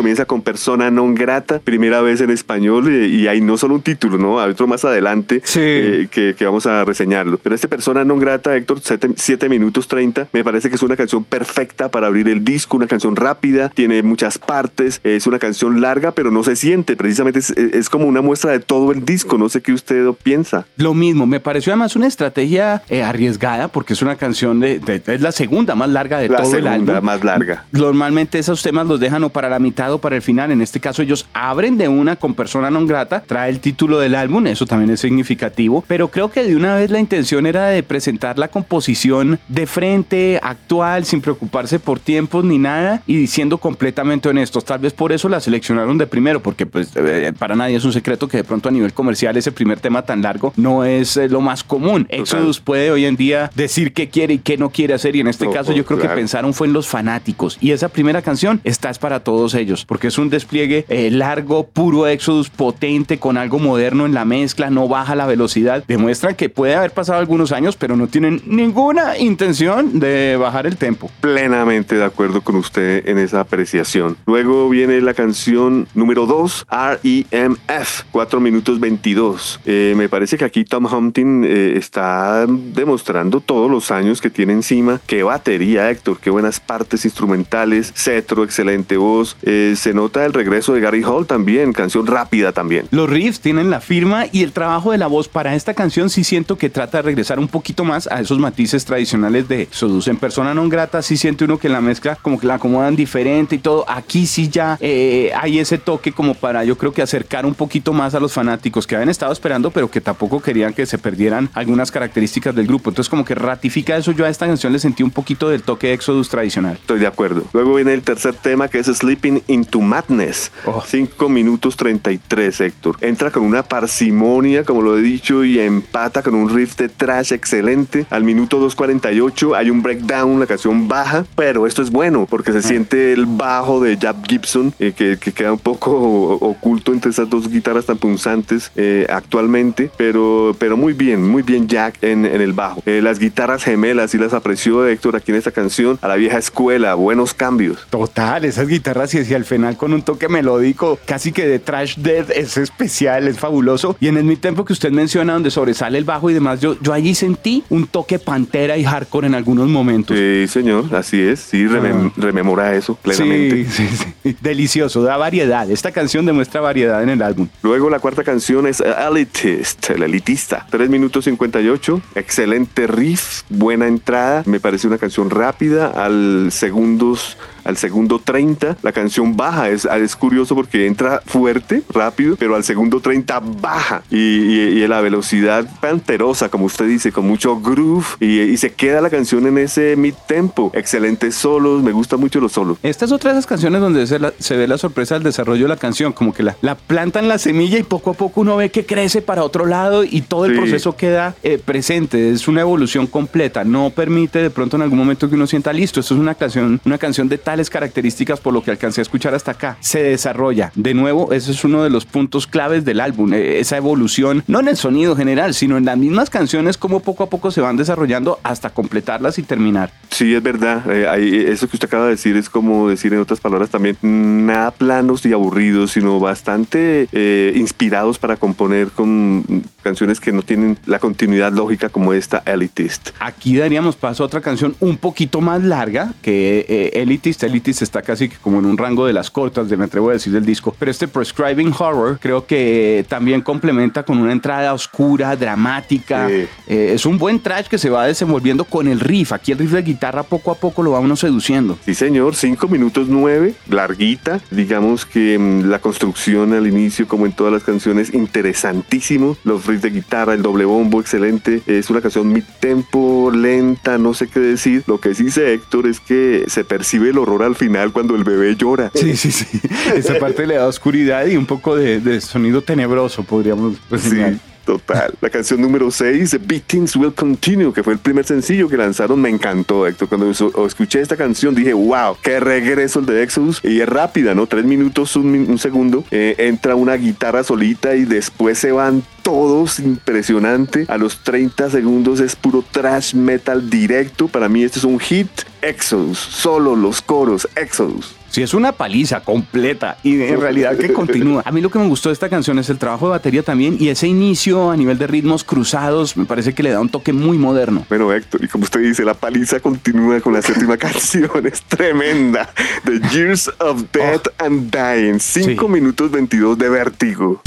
Comienza 0.00 0.24
con 0.24 0.42
persona 0.42 0.90
non 0.90 1.14
grata, 1.14 1.60
primera 1.62 2.00
vez 2.00 2.20
en 2.20 2.30
español, 2.30 2.88
eh, 2.88 3.06
y 3.06 3.28
hay 3.28 3.40
no 3.40 3.56
solo 3.56 3.74
un 3.74 3.82
título, 3.82 4.18
¿no? 4.18 4.40
Hay 4.40 4.50
otro 4.50 4.66
más 4.66 4.84
adelante 4.84 5.42
eh, 5.56 6.08
que, 6.10 6.34
vamos 6.44 6.66
a 6.66 6.84
reseñarlo. 6.84 7.38
Pero 7.38 7.54
este 7.54 7.68
persona 7.68 8.04
non 8.04 8.18
grata, 8.18 8.56
Héctor, 8.56 8.80
7 8.80 9.48
minutos 9.48 9.88
30, 9.88 10.28
me 10.32 10.44
parece 10.44 10.68
que 10.68 10.76
es 10.76 10.82
una 10.82 10.96
canción 10.96 11.24
perfecta 11.24 11.90
para 11.90 12.06
abrir 12.06 12.28
el 12.28 12.44
disco, 12.44 12.76
una 12.76 12.86
canción 12.86 13.16
rápida, 13.16 13.68
tiene 13.70 14.02
muchas 14.02 14.38
partes, 14.38 15.00
es 15.04 15.26
una 15.26 15.38
canción 15.38 15.80
larga, 15.80 16.12
pero 16.12 16.30
no 16.30 16.44
se 16.44 16.56
siente, 16.56 16.96
precisamente 16.96 17.40
es, 17.40 17.88
como 17.88 18.06
una 18.06 18.20
muestra 18.20 18.52
de 18.52 18.60
todo 18.60 18.92
el 18.92 19.04
disco, 19.04 19.38
no 19.38 19.48
sé 19.48 19.60
qué 19.60 19.72
usted 19.72 20.06
piensa. 20.22 20.66
Lo 20.76 20.94
mismo, 20.94 21.26
me 21.26 21.40
pareció 21.40 21.72
además 21.72 21.96
una 21.96 22.06
estrategia 22.06 22.82
eh, 22.88 23.02
arriesgada, 23.02 23.68
porque 23.68 23.94
es 23.94 24.02
una 24.02 24.16
canción 24.16 24.60
de, 24.60 24.80
es 25.06 25.20
la 25.20 25.32
segunda 25.32 25.74
más 25.74 25.88
larga 25.88 26.18
de 26.18 26.28
todo 26.28 26.56
el 26.56 26.66
álbum. 26.66 26.94
La 26.94 27.00
más 27.00 27.24
larga. 27.24 27.64
Normalmente 27.72 28.38
esos 28.38 28.62
temas 28.62 28.86
los 28.86 29.00
dejan 29.00 29.24
o 29.24 29.30
para 29.30 29.48
la 29.48 29.58
mitad 29.58 29.69
para 29.72 30.16
el 30.16 30.22
final. 30.22 30.50
En 30.50 30.60
este 30.60 30.80
caso 30.80 31.02
ellos 31.02 31.26
abren 31.32 31.78
de 31.78 31.88
una 31.88 32.16
con 32.16 32.34
persona 32.34 32.70
non 32.70 32.86
grata, 32.86 33.22
trae 33.26 33.50
el 33.50 33.60
título 33.60 33.98
del 33.98 34.14
álbum, 34.14 34.46
eso 34.46 34.66
también 34.66 34.90
es 34.90 35.00
significativo, 35.00 35.84
pero 35.86 36.08
creo 36.08 36.30
que 36.30 36.44
de 36.44 36.56
una 36.56 36.74
vez 36.74 36.90
la 36.90 36.98
intención 36.98 37.46
era 37.46 37.66
de 37.68 37.82
presentar 37.82 38.38
la 38.38 38.48
composición 38.48 39.38
de 39.48 39.66
frente, 39.66 40.38
actual, 40.42 41.04
sin 41.04 41.20
preocuparse 41.20 41.78
por 41.78 41.98
tiempos 41.98 42.44
ni 42.44 42.58
nada 42.58 43.02
y 43.06 43.16
diciendo 43.16 43.58
completamente 43.58 44.28
honestos. 44.28 44.64
Tal 44.64 44.80
vez 44.80 44.92
por 44.92 45.12
eso 45.12 45.28
la 45.28 45.40
seleccionaron 45.40 45.96
de 45.98 46.06
primero, 46.06 46.40
porque 46.40 46.66
pues 46.66 46.90
eh, 46.96 47.32
para 47.38 47.56
nadie 47.56 47.76
es 47.76 47.84
un 47.84 47.92
secreto 47.92 48.28
que 48.28 48.38
de 48.38 48.44
pronto 48.44 48.68
a 48.68 48.72
nivel 48.72 48.92
comercial 48.92 49.36
ese 49.36 49.52
primer 49.52 49.80
tema 49.80 50.02
tan 50.02 50.22
largo 50.22 50.52
no 50.56 50.84
es 50.84 51.16
eh, 51.16 51.28
lo 51.28 51.40
más 51.40 51.64
común. 51.64 52.06
Exodus 52.10 52.60
puede 52.60 52.90
hoy 52.90 53.06
en 53.06 53.16
día 53.16 53.50
decir 53.54 53.92
qué 53.92 54.08
quiere 54.08 54.34
y 54.34 54.38
qué 54.38 54.56
no 54.58 54.70
quiere 54.70 54.94
hacer 54.94 55.16
y 55.16 55.20
en 55.20 55.28
este 55.28 55.48
caso 55.50 55.72
yo 55.72 55.84
creo 55.84 55.98
que 55.98 56.08
pensaron 56.08 56.52
fue 56.52 56.66
en 56.66 56.72
los 56.72 56.88
fanáticos 56.88 57.56
y 57.60 57.70
esa 57.70 57.88
primera 57.88 58.22
canción 58.22 58.60
está 58.64 58.90
es 58.90 58.98
para 58.98 59.20
todos 59.20 59.54
ellos 59.60 59.84
porque 59.86 60.08
es 60.08 60.18
un 60.18 60.30
despliegue 60.30 60.84
eh, 60.88 61.10
largo, 61.10 61.66
puro 61.66 62.06
Exodus, 62.06 62.50
potente, 62.50 63.18
con 63.18 63.36
algo 63.36 63.58
moderno 63.58 64.06
en 64.06 64.14
la 64.14 64.24
mezcla, 64.24 64.70
no 64.70 64.88
baja 64.88 65.14
la 65.14 65.26
velocidad. 65.26 65.84
Demuestran 65.86 66.34
que 66.34 66.48
puede 66.48 66.74
haber 66.74 66.92
pasado 66.92 67.18
algunos 67.18 67.52
años, 67.52 67.76
pero 67.76 67.96
no 67.96 68.08
tienen 68.08 68.42
ninguna 68.46 69.18
intención 69.18 70.00
de 70.00 70.36
bajar 70.38 70.66
el 70.66 70.76
tempo. 70.76 71.10
Plenamente 71.20 71.96
de 71.96 72.04
acuerdo 72.04 72.40
con 72.40 72.56
usted 72.56 73.08
en 73.08 73.18
esa 73.18 73.40
apreciación. 73.40 74.16
Luego 74.26 74.68
viene 74.68 75.00
la 75.00 75.14
canción 75.14 75.88
número 75.94 76.26
2, 76.26 76.66
REMF, 76.70 78.02
4 78.10 78.40
minutos 78.40 78.80
22. 78.80 79.60
Eh, 79.64 79.94
me 79.96 80.08
parece 80.08 80.38
que 80.38 80.44
aquí 80.44 80.64
Tom 80.64 80.86
Hunting 80.86 81.44
eh, 81.44 81.74
está 81.76 82.46
demostrando 82.46 83.40
todos 83.40 83.70
los 83.70 83.90
años 83.90 84.20
que 84.20 84.30
tiene 84.30 84.52
encima. 84.52 85.00
Qué 85.06 85.22
batería, 85.22 85.90
Héctor, 85.90 86.18
qué 86.20 86.30
buenas 86.30 86.60
partes 86.60 87.04
instrumentales, 87.04 87.92
cetro, 87.94 88.44
excelente 88.44 88.96
voz. 88.96 89.36
Eh, 89.52 89.74
se 89.74 89.92
nota 89.92 90.24
el 90.24 90.32
regreso 90.32 90.74
de 90.74 90.80
Gary 90.80 91.02
Hall 91.02 91.26
también, 91.26 91.72
canción 91.72 92.06
rápida 92.06 92.52
también. 92.52 92.86
Los 92.92 93.10
riffs 93.10 93.40
tienen 93.40 93.68
la 93.68 93.80
firma 93.80 94.26
y 94.30 94.44
el 94.44 94.52
trabajo 94.52 94.92
de 94.92 94.98
la 94.98 95.08
voz 95.08 95.26
para 95.26 95.56
esta 95.56 95.74
canción 95.74 96.08
sí 96.08 96.22
siento 96.22 96.56
que 96.56 96.70
trata 96.70 96.98
de 96.98 97.02
regresar 97.02 97.40
un 97.40 97.48
poquito 97.48 97.84
más 97.84 98.06
a 98.06 98.20
esos 98.20 98.38
matices 98.38 98.84
tradicionales 98.84 99.48
de 99.48 99.66
Sodus. 99.72 100.06
En 100.06 100.18
persona 100.18 100.54
non 100.54 100.68
grata 100.68 101.02
sí 101.02 101.16
siente 101.16 101.42
uno 101.50 101.58
que 101.58 101.68
la 101.68 101.80
mezcla 101.80 102.14
como 102.14 102.38
que 102.38 102.46
la 102.46 102.62
acomodan 102.62 102.94
diferente 102.94 103.56
y 103.56 103.58
todo. 103.58 103.84
Aquí 103.88 104.24
sí 104.24 104.48
ya 104.48 104.78
eh, 104.78 105.32
hay 105.34 105.58
ese 105.58 105.78
toque 105.78 106.12
como 106.12 106.34
para 106.34 106.62
yo 106.62 106.78
creo 106.78 106.92
que 106.92 107.02
acercar 107.02 107.44
un 107.44 107.54
poquito 107.54 107.92
más 107.92 108.14
a 108.14 108.20
los 108.20 108.32
fanáticos 108.32 108.86
que 108.86 108.94
habían 108.94 109.10
estado 109.10 109.32
esperando 109.32 109.72
pero 109.72 109.90
que 109.90 110.00
tampoco 110.00 110.38
querían 110.38 110.74
que 110.74 110.86
se 110.86 110.98
perdieran 110.98 111.50
algunas 111.54 111.90
características 111.90 112.54
del 112.54 112.68
grupo. 112.68 112.90
Entonces 112.90 113.10
como 113.10 113.24
que 113.24 113.34
ratifica 113.34 113.96
eso. 113.96 114.12
Yo 114.12 114.26
a 114.26 114.28
esta 114.28 114.46
canción 114.46 114.72
le 114.72 114.78
sentí 114.78 115.02
un 115.02 115.10
poquito 115.10 115.48
del 115.48 115.64
toque 115.64 115.88
de 115.88 115.94
Exodus 115.94 116.28
tradicional. 116.28 116.78
Estoy 116.80 117.00
de 117.00 117.08
acuerdo. 117.08 117.42
Luego 117.52 117.74
viene 117.74 117.94
el 117.94 118.02
tercer 118.02 118.34
tema 118.34 118.68
que 118.68 118.78
es 118.78 118.86
Sleeping 118.86 119.39
in 119.46 119.64
to 119.64 119.80
Madness. 119.80 120.52
5 120.86 121.24
oh. 121.24 121.28
minutos 121.28 121.76
33, 121.76 122.60
Héctor. 122.60 122.96
Entra 123.00 123.30
con 123.30 123.42
una 123.42 123.62
parsimonia, 123.62 124.64
como 124.64 124.82
lo 124.82 124.98
he 124.98 125.02
dicho, 125.02 125.44
y 125.44 125.58
empata 125.58 126.22
con 126.22 126.34
un 126.34 126.48
riff 126.48 126.76
de 126.76 126.88
trash 126.88 127.32
excelente. 127.32 128.06
Al 128.10 128.24
minuto 128.24 128.60
2.48 128.60 129.56
hay 129.56 129.70
un 129.70 129.82
breakdown, 129.82 130.40
la 130.40 130.46
canción 130.46 130.88
baja, 130.88 131.24
pero 131.34 131.66
esto 131.66 131.82
es 131.82 131.90
bueno 131.90 132.26
porque 132.28 132.52
se 132.52 132.58
ah. 132.58 132.62
siente 132.62 133.12
el 133.12 133.26
bajo 133.26 133.80
de 133.80 133.96
Jab 133.96 134.26
Gibson, 134.26 134.72
eh, 134.78 134.92
que, 134.92 135.18
queda 135.18 135.52
un 135.52 135.58
poco 135.58 135.90
oculto 136.40 136.92
entre 136.92 137.10
esas 137.10 137.28
dos 137.28 137.48
guitarras 137.48 137.86
tan 137.86 137.98
punzantes 137.98 138.70
eh, 138.76 139.06
actualmente, 139.08 139.90
pero, 139.96 140.54
pero 140.58 140.76
muy 140.76 140.92
bien, 140.92 141.26
muy 141.26 141.42
bien 141.42 141.68
Jack 141.68 142.02
en, 142.02 142.24
el 142.24 142.52
bajo. 142.52 142.82
Eh, 142.86 143.00
las 143.02 143.18
guitarras 143.18 143.64
gemelas 143.64 144.14
y 144.14 144.18
las 144.18 144.32
apreció 144.32 144.86
Héctor 144.86 145.16
aquí 145.16 145.32
en 145.32 145.38
esta 145.38 145.50
canción 145.50 145.98
a 146.02 146.08
la 146.08 146.16
vieja 146.16 146.38
escuela, 146.38 146.94
buenos 146.94 147.34
cambios. 147.34 147.86
Total, 147.90 148.44
esas 148.44 148.68
guitarras 148.68 149.14
y 149.14 149.18
hacia 149.30 149.36
el 149.36 149.44
final 149.44 149.76
con 149.76 149.92
un 149.92 150.02
toque 150.02 150.28
melódico, 150.28 150.98
casi 151.04 151.30
que 151.30 151.46
de 151.46 151.60
trash 151.60 151.96
dead, 151.96 152.32
es 152.32 152.56
especial, 152.56 153.28
es 153.28 153.38
fabuloso. 153.38 153.96
Y 154.00 154.08
en 154.08 154.16
el 154.16 154.24
mid-tempo 154.24 154.64
que 154.64 154.72
usted 154.72 154.90
menciona, 154.90 155.34
donde 155.34 155.52
sobresale 155.52 155.98
el 155.98 156.04
bajo 156.04 156.30
y 156.30 156.34
demás, 156.34 156.60
yo, 156.60 156.76
yo 156.80 156.92
allí 156.92 157.14
sentí 157.14 157.62
un 157.68 157.86
toque 157.86 158.18
pantera 158.18 158.76
y 158.76 158.82
hardcore 158.82 159.28
en 159.28 159.36
algunos 159.36 159.68
momentos. 159.68 160.18
Sí, 160.18 160.46
señor, 160.48 160.92
así 160.96 161.20
es, 161.20 161.38
sí, 161.38 161.64
ah. 161.70 162.10
rememora 162.16 162.74
eso 162.74 162.96
plenamente. 162.96 163.66
Sí, 163.70 163.86
sí, 163.88 164.08
sí, 164.24 164.36
delicioso, 164.40 165.02
da 165.02 165.16
variedad. 165.16 165.70
Esta 165.70 165.92
canción 165.92 166.26
demuestra 166.26 166.60
variedad 166.60 167.00
en 167.00 167.10
el 167.10 167.22
álbum. 167.22 167.46
Luego 167.62 167.88
la 167.88 168.00
cuarta 168.00 168.24
canción 168.24 168.66
es 168.66 168.80
Elitist, 168.80 169.90
el 169.90 170.02
elitista, 170.02 170.66
3 170.70 170.90
minutos 170.90 171.24
58, 171.26 172.02
excelente 172.16 172.88
riff, 172.88 173.42
buena 173.48 173.86
entrada, 173.86 174.42
me 174.46 174.58
parece 174.58 174.88
una 174.88 174.98
canción 174.98 175.30
rápida, 175.30 175.86
al 175.86 176.48
segundos 176.50 177.36
al 177.64 177.76
segundo 177.76 178.18
30 178.18 178.76
la 178.82 178.92
canción 178.92 179.36
baja. 179.36 179.68
Es, 179.70 179.84
es 179.84 180.16
curioso 180.16 180.54
porque 180.54 180.86
entra 180.86 181.22
fuerte, 181.24 181.82
rápido, 181.92 182.36
pero 182.36 182.56
al 182.56 182.64
segundo 182.64 183.00
30 183.00 183.40
baja. 183.60 184.02
Y, 184.10 184.80
la 184.90 185.00
velocidad 185.00 185.66
panterosa, 185.80 186.48
como 186.48 186.64
usted 186.64 186.86
dice, 186.86 187.12
con 187.12 187.26
mucho 187.26 187.60
groove. 187.60 188.16
Y, 188.18 188.56
se 188.56 188.72
queda 188.72 189.00
la 189.00 189.10
canción 189.10 189.46
en 189.46 189.58
ese 189.58 189.94
mid 189.96 190.14
tempo. 190.26 190.72
Excelentes 190.74 191.34
solos, 191.34 191.82
me 191.82 191.92
gusta 191.92 192.16
mucho 192.16 192.40
los 192.40 192.52
solos. 192.52 192.78
Esta 192.82 193.04
es 193.04 193.12
otra 193.12 193.32
de 193.32 193.38
esas 193.38 193.46
canciones 193.46 193.80
donde 193.80 194.06
se, 194.06 194.56
ve 194.56 194.66
la 194.66 194.78
sorpresa 194.78 195.14
del 195.14 195.22
desarrollo 195.22 195.64
de 195.64 195.68
la 195.68 195.76
canción. 195.76 196.12
Como 196.12 196.34
que 196.34 196.42
la, 196.42 196.56
la 196.60 196.74
plantan 196.74 197.28
la 197.28 197.38
semilla 197.38 197.78
y 197.78 197.84
poco 197.84 198.10
a 198.10 198.14
poco 198.14 198.40
uno 198.40 198.56
ve 198.56 198.70
que 198.70 198.84
crece 198.84 199.22
para 199.22 199.44
otro 199.44 199.66
lado 199.66 200.04
y 200.04 200.22
todo 200.22 200.46
el 200.46 200.56
proceso 200.56 200.96
queda 200.96 201.34
eh, 201.42 201.58
presente. 201.64 202.30
Es 202.30 202.48
una 202.48 202.62
evolución 202.62 203.06
completa. 203.06 203.64
No 203.64 203.90
permite 203.90 204.40
de 204.40 204.50
pronto 204.50 204.76
en 204.76 204.82
algún 204.82 204.98
momento 204.98 205.28
que 205.28 205.36
uno 205.36 205.46
sienta 205.46 205.72
listo. 205.72 206.00
Esto 206.00 206.14
es 206.14 206.20
una 206.20 206.34
canción, 206.34 206.80
una 206.84 206.98
canción 206.98 207.28
de 207.28 207.38
tales 207.50 207.68
características 207.68 208.38
por 208.38 208.54
lo 208.54 208.62
que 208.62 208.70
alcancé 208.70 209.00
a 209.00 209.02
escuchar 209.02 209.34
hasta 209.34 209.50
acá, 209.50 209.76
se 209.80 210.04
desarrolla. 210.04 210.70
De 210.76 210.94
nuevo, 210.94 211.32
ese 211.32 211.50
es 211.50 211.64
uno 211.64 211.82
de 211.82 211.90
los 211.90 212.06
puntos 212.06 212.46
claves 212.46 212.84
del 212.84 213.00
álbum, 213.00 213.34
eh, 213.34 213.58
esa 213.58 213.76
evolución, 213.76 214.44
no 214.46 214.60
en 214.60 214.68
el 214.68 214.76
sonido 214.76 215.16
general, 215.16 215.52
sino 215.52 215.76
en 215.76 215.84
las 215.84 215.98
mismas 215.98 216.30
canciones, 216.30 216.76
como 216.76 217.00
poco 217.00 217.24
a 217.24 217.28
poco 217.28 217.50
se 217.50 217.60
van 217.60 217.76
desarrollando 217.76 218.38
hasta 218.44 218.70
completarlas 218.70 219.40
y 219.40 219.42
terminar. 219.42 219.90
Sí, 220.10 220.32
es 220.32 220.40
verdad. 220.44 220.84
Eh, 220.88 221.46
eso 221.50 221.68
que 221.68 221.74
usted 221.74 221.88
acaba 221.88 222.04
de 222.04 222.10
decir 222.10 222.36
es 222.36 222.48
como 222.48 222.88
decir 222.88 223.12
en 223.12 223.18
otras 223.18 223.40
palabras 223.40 223.68
también, 223.68 223.96
nada 224.00 224.70
planos 224.70 225.26
y 225.26 225.32
aburridos, 225.32 225.90
sino 225.90 226.20
bastante 226.20 227.08
eh, 227.10 227.52
inspirados 227.56 228.20
para 228.20 228.36
componer 228.36 228.92
con 228.92 229.64
canciones 229.82 230.20
que 230.20 230.30
no 230.30 230.42
tienen 230.42 230.78
la 230.86 231.00
continuidad 231.00 231.52
lógica 231.52 231.88
como 231.88 232.12
esta 232.12 232.44
Elitist. 232.46 233.08
Aquí 233.18 233.56
daríamos 233.56 233.96
paso 233.96 234.22
a 234.22 234.26
otra 234.26 234.40
canción 234.40 234.76
un 234.78 234.98
poquito 234.98 235.40
más 235.40 235.64
larga 235.64 236.12
que 236.22 236.64
eh, 236.68 237.00
Elitist. 237.00 237.39
Elitist 237.46 237.82
está 237.82 238.02
casi 238.02 238.28
como 238.28 238.58
en 238.58 238.66
un 238.66 238.76
rango 238.76 239.06
de 239.06 239.12
las 239.12 239.30
cortas, 239.30 239.68
de 239.68 239.76
me 239.76 239.84
atrevo 239.84 240.10
a 240.10 240.12
decir 240.12 240.32
del 240.32 240.44
disco. 240.44 240.74
Pero 240.78 240.90
este 240.90 241.08
Prescribing 241.08 241.72
Horror 241.78 242.18
creo 242.20 242.46
que 242.46 243.04
también 243.08 243.40
complementa 243.40 244.02
con 244.02 244.18
una 244.18 244.32
entrada 244.32 244.72
oscura, 244.74 245.34
dramática. 245.36 246.28
Eh, 246.30 246.48
es 246.66 247.06
un 247.06 247.18
buen 247.18 247.40
trash 247.40 247.66
que 247.66 247.78
se 247.78 247.90
va 247.90 248.06
desenvolviendo 248.06 248.64
con 248.64 248.88
el 248.88 249.00
riff. 249.00 249.32
Aquí 249.32 249.52
el 249.52 249.58
riff 249.58 249.72
de 249.72 249.82
guitarra 249.82 250.22
poco 250.22 250.50
a 250.50 250.54
poco 250.54 250.82
lo 250.82 250.92
va 250.92 251.00
uno 251.00 251.16
seduciendo. 251.16 251.78
Sí, 251.84 251.94
señor. 251.94 252.34
5 252.34 252.68
minutos 252.68 253.08
9, 253.08 253.54
larguita. 253.68 254.40
Digamos 254.50 255.06
que 255.06 255.38
mm, 255.38 255.68
la 255.68 255.78
construcción 255.78 256.52
al 256.52 256.66
inicio, 256.66 257.08
como 257.08 257.26
en 257.26 257.32
todas 257.32 257.52
las 257.52 257.64
canciones, 257.64 258.12
interesantísimo. 258.14 259.36
Los 259.44 259.66
riffs 259.66 259.82
de 259.82 259.90
guitarra, 259.90 260.34
el 260.34 260.42
doble 260.42 260.64
bombo, 260.64 261.00
excelente. 261.00 261.62
Es 261.66 261.90
una 261.90 262.00
canción 262.00 262.32
mid 262.32 262.44
tempo, 262.60 263.30
lenta, 263.34 263.98
no 263.98 264.14
sé 264.14 264.28
qué 264.28 264.40
decir. 264.40 264.84
Lo 264.86 265.00
que 265.00 265.14
sí 265.14 265.30
sé, 265.30 265.54
Héctor, 265.54 265.86
es 265.86 266.00
que 266.00 266.44
se 266.48 266.64
percibe 266.64 267.10
el 267.10 267.18
horror 267.18 267.29
al 267.38 267.56
final 267.56 267.92
cuando 267.92 268.14
el 268.14 268.24
bebé 268.24 268.56
llora. 268.56 268.90
Sí, 268.94 269.16
sí, 269.16 269.30
sí. 269.30 269.60
Esa 269.94 270.18
parte 270.18 270.46
le 270.46 270.56
da 270.56 270.66
oscuridad 270.66 271.26
y 271.26 271.36
un 271.36 271.46
poco 271.46 271.76
de, 271.76 272.20
sonido 272.20 272.62
tenebroso, 272.62 273.22
podríamos 273.22 273.76
decir. 273.88 274.38
Total. 274.70 275.12
La 275.20 275.30
canción 275.30 275.60
número 275.60 275.90
6, 275.90 276.46
Beatings 276.46 276.94
Will 276.94 277.12
Continue, 277.12 277.72
que 277.72 277.82
fue 277.82 277.92
el 277.92 277.98
primer 277.98 278.24
sencillo 278.24 278.68
que 278.68 278.76
lanzaron, 278.76 279.20
me 279.20 279.28
encantó, 279.28 279.84
Héctor. 279.84 280.08
Cuando 280.08 280.30
escuché 280.30 281.00
esta 281.00 281.16
canción 281.16 281.56
dije, 281.56 281.72
wow, 281.72 282.16
qué 282.22 282.38
regreso 282.38 283.00
el 283.00 283.06
de 283.06 283.20
Exodus. 283.24 283.60
Y 283.64 283.80
es 283.80 283.88
rápida, 283.88 284.32
¿no? 284.32 284.46
Tres 284.46 284.64
minutos, 284.64 285.16
un, 285.16 285.58
segundo. 285.58 286.04
Eh, 286.12 286.36
entra 286.38 286.76
una 286.76 286.94
guitarra 286.94 287.42
solita 287.42 287.96
y 287.96 288.04
después 288.04 288.58
se 288.58 288.70
van 288.70 289.02
todos 289.24 289.80
impresionante. 289.80 290.84
A 290.86 290.98
los 290.98 291.24
30 291.24 291.68
segundos 291.70 292.20
es 292.20 292.36
puro 292.36 292.64
trash 292.70 293.12
metal 293.12 293.68
directo. 293.68 294.28
Para 294.28 294.48
mí 294.48 294.62
este 294.62 294.78
es 294.78 294.84
un 294.84 295.00
hit. 295.00 295.30
Exodus, 295.62 296.16
solo 296.16 296.76
los 296.76 297.02
coros, 297.02 297.48
Exodus. 297.56 298.19
Sí, 298.30 298.42
es 298.42 298.54
una 298.54 298.70
paliza 298.72 299.20
completa 299.20 299.96
y 300.04 300.22
en 300.22 300.40
realidad 300.40 300.76
que 300.76 300.92
continúa. 300.92 301.42
A 301.44 301.50
mí 301.50 301.60
lo 301.60 301.68
que 301.68 301.80
me 301.80 301.88
gustó 301.88 302.10
de 302.10 302.12
esta 302.12 302.28
canción 302.28 302.58
es 302.60 302.70
el 302.70 302.78
trabajo 302.78 303.06
de 303.06 303.10
batería 303.10 303.42
también 303.42 303.76
y 303.78 303.88
ese 303.88 304.06
inicio 304.06 304.70
a 304.70 304.76
nivel 304.76 304.98
de 304.98 305.08
ritmos 305.08 305.42
cruzados 305.42 306.16
me 306.16 306.26
parece 306.26 306.54
que 306.54 306.62
le 306.62 306.70
da 306.70 306.80
un 306.80 306.88
toque 306.88 307.12
muy 307.12 307.38
moderno. 307.38 307.84
Bueno, 307.88 308.12
Héctor, 308.12 308.44
y 308.44 308.48
como 308.48 308.64
usted 308.64 308.80
dice, 308.80 309.04
la 309.04 309.14
paliza 309.14 309.58
continúa 309.58 310.20
con 310.20 310.32
la 310.32 310.42
séptima 310.42 310.76
canción, 310.78 311.44
es 311.44 311.62
tremenda. 311.62 312.48
The 312.84 313.00
Years 313.12 313.50
of 313.58 313.84
Death 313.92 314.28
oh. 314.28 314.44
and 314.44 314.70
Dying, 314.70 315.18
5 315.18 315.68
minutos 315.68 316.10
22 316.12 316.56
de 316.56 316.68
vértigo. 316.68 317.42